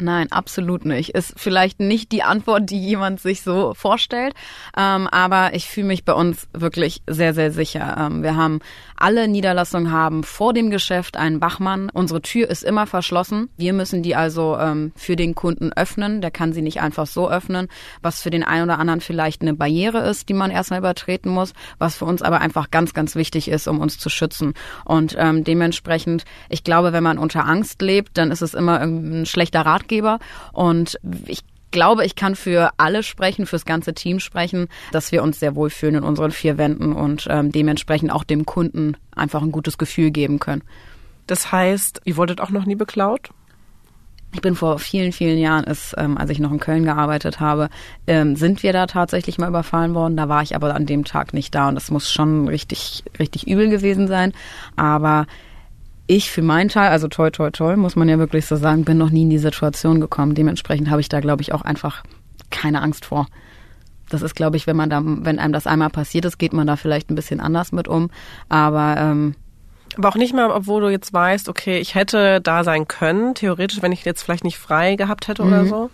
Nein, 0.00 0.32
absolut 0.32 0.84
nicht. 0.84 1.10
Ist 1.10 1.34
vielleicht 1.36 1.78
nicht 1.78 2.10
die 2.10 2.24
Antwort, 2.24 2.68
die 2.70 2.80
jemand 2.80 3.20
sich 3.20 3.42
so 3.42 3.74
vorstellt, 3.74 4.34
ähm, 4.76 5.06
aber 5.06 5.54
ich 5.54 5.66
fühle 5.66 5.86
mich 5.86 6.04
bei 6.04 6.12
uns 6.12 6.48
wirklich 6.52 7.02
sehr, 7.06 7.32
sehr 7.32 7.52
sicher. 7.52 7.96
Ähm, 7.98 8.24
wir 8.24 8.36
haben 8.36 8.58
alle 8.96 9.28
Niederlassungen 9.28 9.92
haben 9.92 10.24
vor 10.24 10.52
dem 10.52 10.70
Geschäft 10.70 11.16
einen 11.16 11.40
Wachmann. 11.40 11.90
Unsere 11.92 12.22
Tür 12.22 12.48
ist 12.50 12.64
immer 12.64 12.86
verschlossen. 12.86 13.50
Wir 13.56 13.72
müssen 13.72 14.02
die 14.02 14.16
also 14.16 14.56
ähm, 14.58 14.92
für 14.96 15.14
den 15.14 15.34
Kunden 15.34 15.72
öffnen. 15.72 16.20
Der 16.20 16.30
kann 16.30 16.52
sie 16.52 16.62
nicht 16.62 16.80
einfach 16.80 17.06
so 17.06 17.30
öffnen, 17.30 17.68
was 18.02 18.20
für 18.20 18.30
den 18.30 18.42
einen 18.42 18.64
oder 18.64 18.78
anderen 18.80 19.00
vielleicht 19.00 19.42
eine 19.42 19.54
Barriere 19.54 20.08
ist, 20.08 20.28
die 20.28 20.34
man 20.34 20.50
erstmal 20.50 20.80
übertreten 20.80 21.30
muss, 21.30 21.52
was 21.78 21.96
für 21.96 22.04
uns 22.04 22.22
aber 22.22 22.40
einfach 22.40 22.70
ganz, 22.70 22.94
ganz 22.94 23.14
wichtig 23.14 23.48
ist, 23.48 23.68
um 23.68 23.80
uns 23.80 23.98
zu 23.98 24.08
schützen. 24.08 24.54
Und 24.84 25.14
ähm, 25.18 25.44
dementsprechend, 25.44 26.24
ich 26.48 26.64
glaube, 26.64 26.92
wenn 26.92 27.04
man 27.04 27.18
unter 27.18 27.46
Angst 27.46 27.80
lebt, 27.82 28.18
dann 28.18 28.30
ist 28.30 28.42
es 28.42 28.54
immer 28.54 28.80
ein 28.80 29.26
schlechter 29.26 29.60
Ratgeber. 29.84 30.18
Und 30.52 30.98
ich 31.26 31.40
glaube, 31.70 32.04
ich 32.04 32.14
kann 32.14 32.36
für 32.36 32.70
alle 32.76 33.02
sprechen, 33.02 33.46
fürs 33.46 33.64
ganze 33.64 33.94
Team 33.94 34.20
sprechen, 34.20 34.68
dass 34.92 35.12
wir 35.12 35.22
uns 35.22 35.40
sehr 35.40 35.54
wohlfühlen 35.54 35.96
in 35.96 36.02
unseren 36.04 36.30
vier 36.30 36.56
Wänden 36.56 36.92
und 36.92 37.26
ähm, 37.28 37.52
dementsprechend 37.52 38.12
auch 38.12 38.24
dem 38.24 38.46
Kunden 38.46 38.96
einfach 39.14 39.42
ein 39.42 39.52
gutes 39.52 39.76
Gefühl 39.76 40.10
geben 40.10 40.38
können. 40.38 40.62
Das 41.26 41.50
heißt, 41.50 42.02
ihr 42.04 42.16
wurdet 42.16 42.40
auch 42.40 42.50
noch 42.50 42.64
nie 42.64 42.76
beklaut? 42.76 43.30
Ich 44.32 44.40
bin 44.40 44.56
vor 44.56 44.80
vielen, 44.80 45.12
vielen 45.12 45.38
Jahren, 45.38 45.64
ist, 45.64 45.94
ähm, 45.96 46.18
als 46.18 46.30
ich 46.30 46.40
noch 46.40 46.50
in 46.50 46.58
Köln 46.58 46.84
gearbeitet 46.84 47.38
habe, 47.38 47.70
ähm, 48.06 48.34
sind 48.34 48.64
wir 48.64 48.72
da 48.72 48.86
tatsächlich 48.86 49.38
mal 49.38 49.48
überfallen 49.48 49.94
worden. 49.94 50.16
Da 50.16 50.28
war 50.28 50.42
ich 50.42 50.56
aber 50.56 50.74
an 50.74 50.86
dem 50.86 51.04
Tag 51.04 51.34
nicht 51.34 51.54
da 51.54 51.68
und 51.68 51.76
das 51.76 51.90
muss 51.90 52.10
schon 52.10 52.48
richtig, 52.48 53.04
richtig 53.18 53.46
übel 53.46 53.68
gewesen 53.68 54.08
sein. 54.08 54.32
Aber 54.74 55.26
ich 56.06 56.30
für 56.30 56.42
meinen 56.42 56.68
Teil, 56.68 56.90
also 56.90 57.08
toll, 57.08 57.30
toll, 57.30 57.52
toll, 57.52 57.76
muss 57.76 57.96
man 57.96 58.08
ja 58.08 58.18
wirklich 58.18 58.46
so 58.46 58.56
sagen, 58.56 58.84
bin 58.84 58.98
noch 58.98 59.10
nie 59.10 59.22
in 59.22 59.30
die 59.30 59.38
Situation 59.38 60.00
gekommen. 60.00 60.34
Dementsprechend 60.34 60.90
habe 60.90 61.00
ich 61.00 61.08
da, 61.08 61.20
glaube 61.20 61.42
ich, 61.42 61.52
auch 61.52 61.62
einfach 61.62 62.02
keine 62.50 62.82
Angst 62.82 63.06
vor. 63.06 63.26
Das 64.10 64.22
ist, 64.22 64.34
glaube 64.34 64.56
ich, 64.56 64.66
wenn 64.66 64.76
man 64.76 64.90
da, 64.90 65.00
wenn 65.02 65.38
einem 65.38 65.52
das 65.52 65.66
einmal 65.66 65.90
passiert 65.90 66.26
ist, 66.26 66.38
geht 66.38 66.52
man 66.52 66.66
da 66.66 66.76
vielleicht 66.76 67.10
ein 67.10 67.14
bisschen 67.14 67.40
anders 67.40 67.72
mit 67.72 67.88
um. 67.88 68.10
Aber 68.48 68.96
ähm, 68.98 69.34
aber 69.96 70.08
auch 70.08 70.16
nicht 70.16 70.34
mal, 70.34 70.50
obwohl 70.50 70.82
du 70.82 70.88
jetzt 70.88 71.12
weißt, 71.12 71.48
okay, 71.48 71.78
ich 71.78 71.94
hätte 71.94 72.40
da 72.40 72.64
sein 72.64 72.88
können, 72.88 73.34
theoretisch, 73.34 73.80
wenn 73.80 73.92
ich 73.92 74.04
jetzt 74.04 74.22
vielleicht 74.22 74.44
nicht 74.44 74.58
frei 74.58 74.96
gehabt 74.96 75.28
hätte 75.28 75.44
mhm. 75.44 75.48
oder 75.48 75.66
so. 75.66 75.90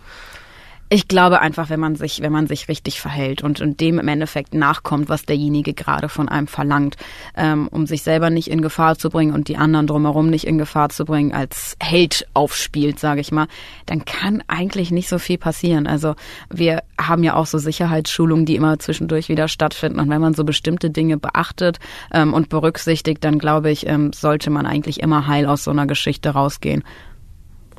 Ich 0.93 1.07
glaube 1.07 1.41
einfach, 1.41 1.71
wenn 1.71 1.79
man 1.79 1.95
sich, 1.95 2.21
wenn 2.21 2.33
man 2.33 2.49
sich 2.49 2.67
richtig 2.67 3.01
verhält 3.01 3.45
und, 3.45 3.61
und 3.61 3.81
dem 3.81 4.01
im 4.01 4.09
Endeffekt 4.09 4.55
nachkommt, 4.55 5.09
was 5.09 5.25
derjenige 5.25 5.73
gerade 5.73 6.09
von 6.09 6.29
einem 6.29 6.49
verlangt, 6.49 6.97
ähm, 7.37 7.69
um 7.69 7.87
sich 7.87 8.03
selber 8.03 8.29
nicht 8.29 8.51
in 8.51 8.61
Gefahr 8.61 8.99
zu 8.99 9.09
bringen 9.09 9.33
und 9.33 9.47
die 9.47 9.57
anderen 9.57 9.87
drumherum 9.87 10.29
nicht 10.29 10.49
in 10.49 10.59
Gefahr 10.59 10.89
zu 10.89 11.05
bringen, 11.05 11.33
als 11.33 11.77
Held 11.81 12.27
aufspielt, 12.35 12.99
sage 12.99 13.21
ich 13.21 13.31
mal, 13.31 13.47
dann 13.87 14.05
kann 14.05 14.43
eigentlich 14.49 14.91
nicht 14.91 15.09
so 15.09 15.21
viel 15.21 15.39
passieren. 15.39 15.87
Also 15.87 16.17
wir 16.53 16.83
haben 17.01 17.23
ja 17.23 17.37
auch 17.37 17.47
so 17.47 17.59
Sicherheitsschulungen, 17.59 18.45
die 18.45 18.57
immer 18.57 18.81
zwischendurch 18.81 19.29
wieder 19.29 19.47
stattfinden. 19.47 20.01
Und 20.01 20.11
wenn 20.11 20.21
man 20.21 20.35
so 20.35 20.43
bestimmte 20.43 20.91
Dinge 20.91 21.19
beachtet 21.19 21.79
ähm, 22.13 22.35
und 22.35 22.49
berücksichtigt, 22.49 23.23
dann 23.23 23.39
glaube 23.39 23.71
ich, 23.71 23.87
ähm, 23.87 24.13
sollte 24.13 24.51
man 24.51 24.67
eigentlich 24.67 24.99
immer 24.99 25.29
heil 25.29 25.47
aus 25.47 25.63
so 25.63 25.71
einer 25.71 25.87
Geschichte 25.87 26.31
rausgehen. 26.31 26.83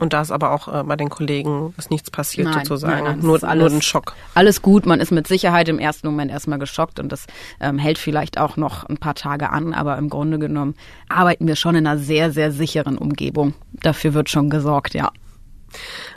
Und 0.01 0.13
da 0.13 0.21
ist 0.21 0.31
aber 0.31 0.51
auch 0.51 0.67
äh, 0.67 0.83
bei 0.83 0.95
den 0.95 1.09
Kollegen 1.09 1.75
ist 1.77 1.91
nichts 1.91 2.09
passiert 2.09 2.47
nein, 2.47 2.65
sozusagen. 2.65 3.03
Nein, 3.03 3.17
nein, 3.17 3.19
nur, 3.19 3.43
alles, 3.43 3.71
nur 3.71 3.77
ein 3.77 3.83
Schock. 3.83 4.15
Alles 4.33 4.63
gut, 4.63 4.87
man 4.87 4.99
ist 4.99 5.11
mit 5.11 5.27
Sicherheit 5.27 5.69
im 5.69 5.77
ersten 5.77 6.07
Moment 6.07 6.31
erstmal 6.31 6.57
geschockt 6.57 6.99
und 6.99 7.11
das 7.11 7.27
ähm, 7.59 7.77
hält 7.77 7.99
vielleicht 7.99 8.39
auch 8.39 8.57
noch 8.57 8.83
ein 8.85 8.97
paar 8.97 9.13
Tage 9.13 9.51
an, 9.51 9.75
aber 9.75 9.99
im 9.99 10.09
Grunde 10.09 10.39
genommen 10.39 10.73
arbeiten 11.07 11.47
wir 11.47 11.55
schon 11.55 11.75
in 11.75 11.85
einer 11.85 11.99
sehr, 11.99 12.31
sehr 12.31 12.51
sicheren 12.51 12.97
Umgebung. 12.97 13.53
Dafür 13.73 14.15
wird 14.15 14.31
schon 14.31 14.49
gesorgt, 14.49 14.95
ja. 14.95 15.11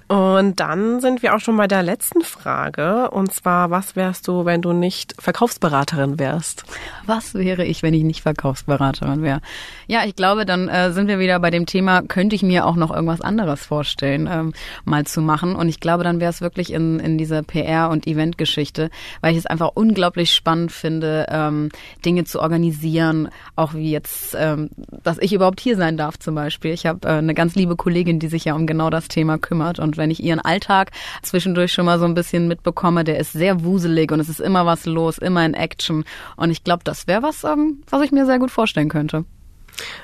Und 0.06 0.60
dann 0.60 1.00
sind 1.00 1.22
wir 1.22 1.34
auch 1.34 1.40
schon 1.40 1.56
bei 1.56 1.66
der 1.66 1.82
letzten 1.82 2.20
Frage. 2.20 3.10
Und 3.10 3.32
zwar, 3.32 3.70
was 3.70 3.96
wärst 3.96 4.28
du, 4.28 4.44
wenn 4.44 4.60
du 4.60 4.72
nicht 4.72 5.14
Verkaufsberaterin 5.18 6.18
wärst? 6.18 6.64
Was 7.06 7.34
wäre 7.34 7.64
ich, 7.64 7.82
wenn 7.82 7.94
ich 7.94 8.04
nicht 8.04 8.20
Verkaufsberaterin 8.20 9.22
wäre? 9.22 9.40
Ja, 9.86 10.04
ich 10.04 10.14
glaube, 10.14 10.44
dann 10.44 10.68
äh, 10.68 10.92
sind 10.92 11.08
wir 11.08 11.18
wieder 11.18 11.40
bei 11.40 11.50
dem 11.50 11.64
Thema, 11.64 12.02
könnte 12.02 12.36
ich 12.36 12.42
mir 12.42 12.66
auch 12.66 12.76
noch 12.76 12.92
irgendwas 12.92 13.22
anderes 13.22 13.64
vorstellen, 13.64 14.28
ähm, 14.30 14.52
mal 14.84 15.06
zu 15.06 15.22
machen. 15.22 15.56
Und 15.56 15.68
ich 15.70 15.80
glaube, 15.80 16.04
dann 16.04 16.20
wäre 16.20 16.30
es 16.30 16.42
wirklich 16.42 16.72
in, 16.72 17.00
in 17.00 17.16
dieser 17.16 17.40
PR- 17.40 17.90
und 17.90 18.06
Eventgeschichte, 18.06 18.90
weil 19.22 19.32
ich 19.32 19.38
es 19.38 19.46
einfach 19.46 19.70
unglaublich 19.74 20.34
spannend 20.34 20.70
finde, 20.70 21.26
ähm, 21.30 21.70
Dinge 22.04 22.24
zu 22.24 22.40
organisieren, 22.40 23.30
auch 23.56 23.72
wie 23.72 23.90
jetzt, 23.90 24.36
ähm, 24.38 24.68
dass 25.02 25.18
ich 25.18 25.32
überhaupt 25.32 25.60
hier 25.60 25.76
sein 25.76 25.96
darf 25.96 26.18
zum 26.18 26.34
Beispiel. 26.34 26.72
Ich 26.72 26.84
habe 26.84 27.08
äh, 27.08 27.12
eine 27.12 27.34
ganz 27.34 27.54
liebe 27.54 27.74
Kollegin, 27.74 28.18
die 28.18 28.28
sich 28.28 28.44
ja 28.44 28.54
um 28.54 28.66
genau 28.66 28.90
das 28.90 29.08
Thema 29.08 29.38
kümmert. 29.38 29.78
Und 29.78 29.93
wenn 29.96 30.10
ich 30.10 30.22
ihren 30.22 30.40
Alltag 30.40 30.90
zwischendurch 31.22 31.72
schon 31.72 31.86
mal 31.86 31.98
so 31.98 32.04
ein 32.04 32.14
bisschen 32.14 32.48
mitbekomme, 32.48 33.04
der 33.04 33.18
ist 33.18 33.32
sehr 33.32 33.64
wuselig 33.64 34.12
und 34.12 34.20
es 34.20 34.28
ist 34.28 34.40
immer 34.40 34.66
was 34.66 34.86
los, 34.86 35.18
immer 35.18 35.44
in 35.44 35.54
Action. 35.54 36.04
Und 36.36 36.50
ich 36.50 36.64
glaube, 36.64 36.82
das 36.84 37.06
wäre 37.06 37.22
was, 37.22 37.44
ähm, 37.44 37.82
was 37.88 38.02
ich 38.02 38.12
mir 38.12 38.26
sehr 38.26 38.38
gut 38.38 38.50
vorstellen 38.50 38.88
könnte. 38.88 39.24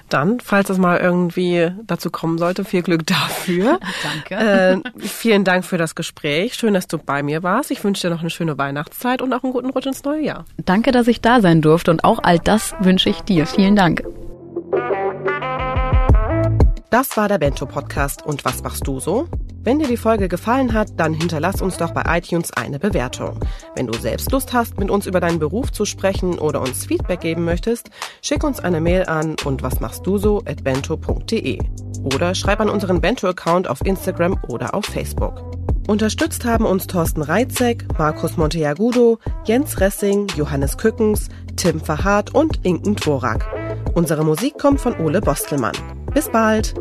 Dann, 0.09 0.40
falls 0.40 0.68
es 0.70 0.79
mal 0.79 0.98
irgendwie 0.98 1.70
dazu 1.87 2.11
kommen 2.11 2.38
sollte, 2.38 2.64
viel 2.64 2.83
Glück 2.83 3.07
dafür. 3.07 3.79
Danke. 4.03 4.35
Äh, 4.35 5.07
vielen 5.07 5.44
Dank 5.44 5.64
für 5.64 5.79
das 5.79 5.94
Gespräch. 5.94 6.55
Schön, 6.55 6.74
dass 6.74 6.88
du 6.88 6.98
bei 6.98 7.22
mir 7.22 7.42
warst. 7.42 7.70
Ich 7.70 7.83
wünsche 7.85 8.09
dir 8.09 8.14
noch 8.14 8.20
eine 8.20 8.31
schöne 8.31 8.59
Weihnachtszeit 8.59 9.22
und 9.22 9.33
auch 9.33 9.44
einen 9.44 9.53
guten 9.53 9.70
Rutsch 9.70 9.87
ins 9.87 10.05
neue 10.05 10.22
Jahr. 10.22 10.44
Danke, 10.64 10.90
dass 10.90 11.07
ich 11.09 11.20
da 11.20 11.40
sein 11.40 11.62
durfte 11.62 11.90
und 11.90 12.05
auch 12.05 12.18
all 12.22 12.38
das 12.38 12.74
wünsche 12.81 13.11
ich 13.11 13.20
dir. 13.20 13.46
Vielen 13.46 13.76
Dank. 13.76 14.03
Das 16.90 17.16
war 17.16 17.29
der 17.29 17.38
Bento 17.38 17.66
Podcast. 17.66 18.26
Und 18.26 18.44
was 18.44 18.64
machst 18.64 18.85
du 18.85 18.98
so? 18.98 19.29
Wenn 19.62 19.79
dir 19.79 19.87
die 19.87 19.96
Folge 19.96 20.29
gefallen 20.29 20.72
hat, 20.72 20.88
dann 20.96 21.14
hinterlass 21.14 21.62
uns 21.62 21.76
doch 21.76 21.92
bei 21.92 22.03
iTunes 22.18 22.53
eine 22.53 22.81
Bewertung. 22.81 23.38
Wenn 23.76 23.87
du 23.87 23.96
selbst 23.96 24.33
Lust 24.33 24.53
hast, 24.53 24.76
mit 24.81 24.90
uns 24.90 25.07
über 25.07 25.20
deinen 25.20 25.38
Beruf 25.38 25.70
zu 25.70 25.85
sprechen 25.85 26.37
oder 26.40 26.61
uns 26.61 26.87
Feedback 26.87 27.20
geben 27.20 27.44
möchtest, 27.44 27.90
schick 28.22 28.42
uns 28.42 28.59
eine 28.59 28.81
Mail 28.81 29.05
an 29.05 29.37
und 29.44 29.62
was 29.62 29.79
machst 29.79 30.05
du 30.05 30.18
so 30.18 30.38
at 30.46 30.64
bento.de 30.64 31.61
oder 32.12 32.35
schreib 32.35 32.59
an 32.59 32.68
unseren 32.70 33.00
Bento-Account 33.00 33.68
auf 33.68 33.85
Instagram 33.85 34.40
oder 34.48 34.74
auf 34.74 34.87
Facebook. 34.87 35.44
Unterstützt 35.87 36.44
haben 36.44 36.66
uns 36.66 36.88
Thorsten 36.88 37.22
Reitzek, 37.22 37.87
Markus 37.98 38.37
Monteagudo, 38.37 39.18
Jens 39.44 39.79
Ressing, 39.79 40.26
Johannes 40.37 40.76
Kückens, 40.76 41.29
Tim 41.55 41.81
Verhardt 41.81 42.35
und 42.35 42.64
Inken 42.64 42.96
Dvorak. 42.96 43.46
Unsere 43.94 44.24
Musik 44.24 44.59
kommt 44.59 44.81
von 44.81 44.98
Ole 44.98 45.20
Bostelmann. 45.20 45.99
Bis 46.12 46.29
bald! 46.29 46.75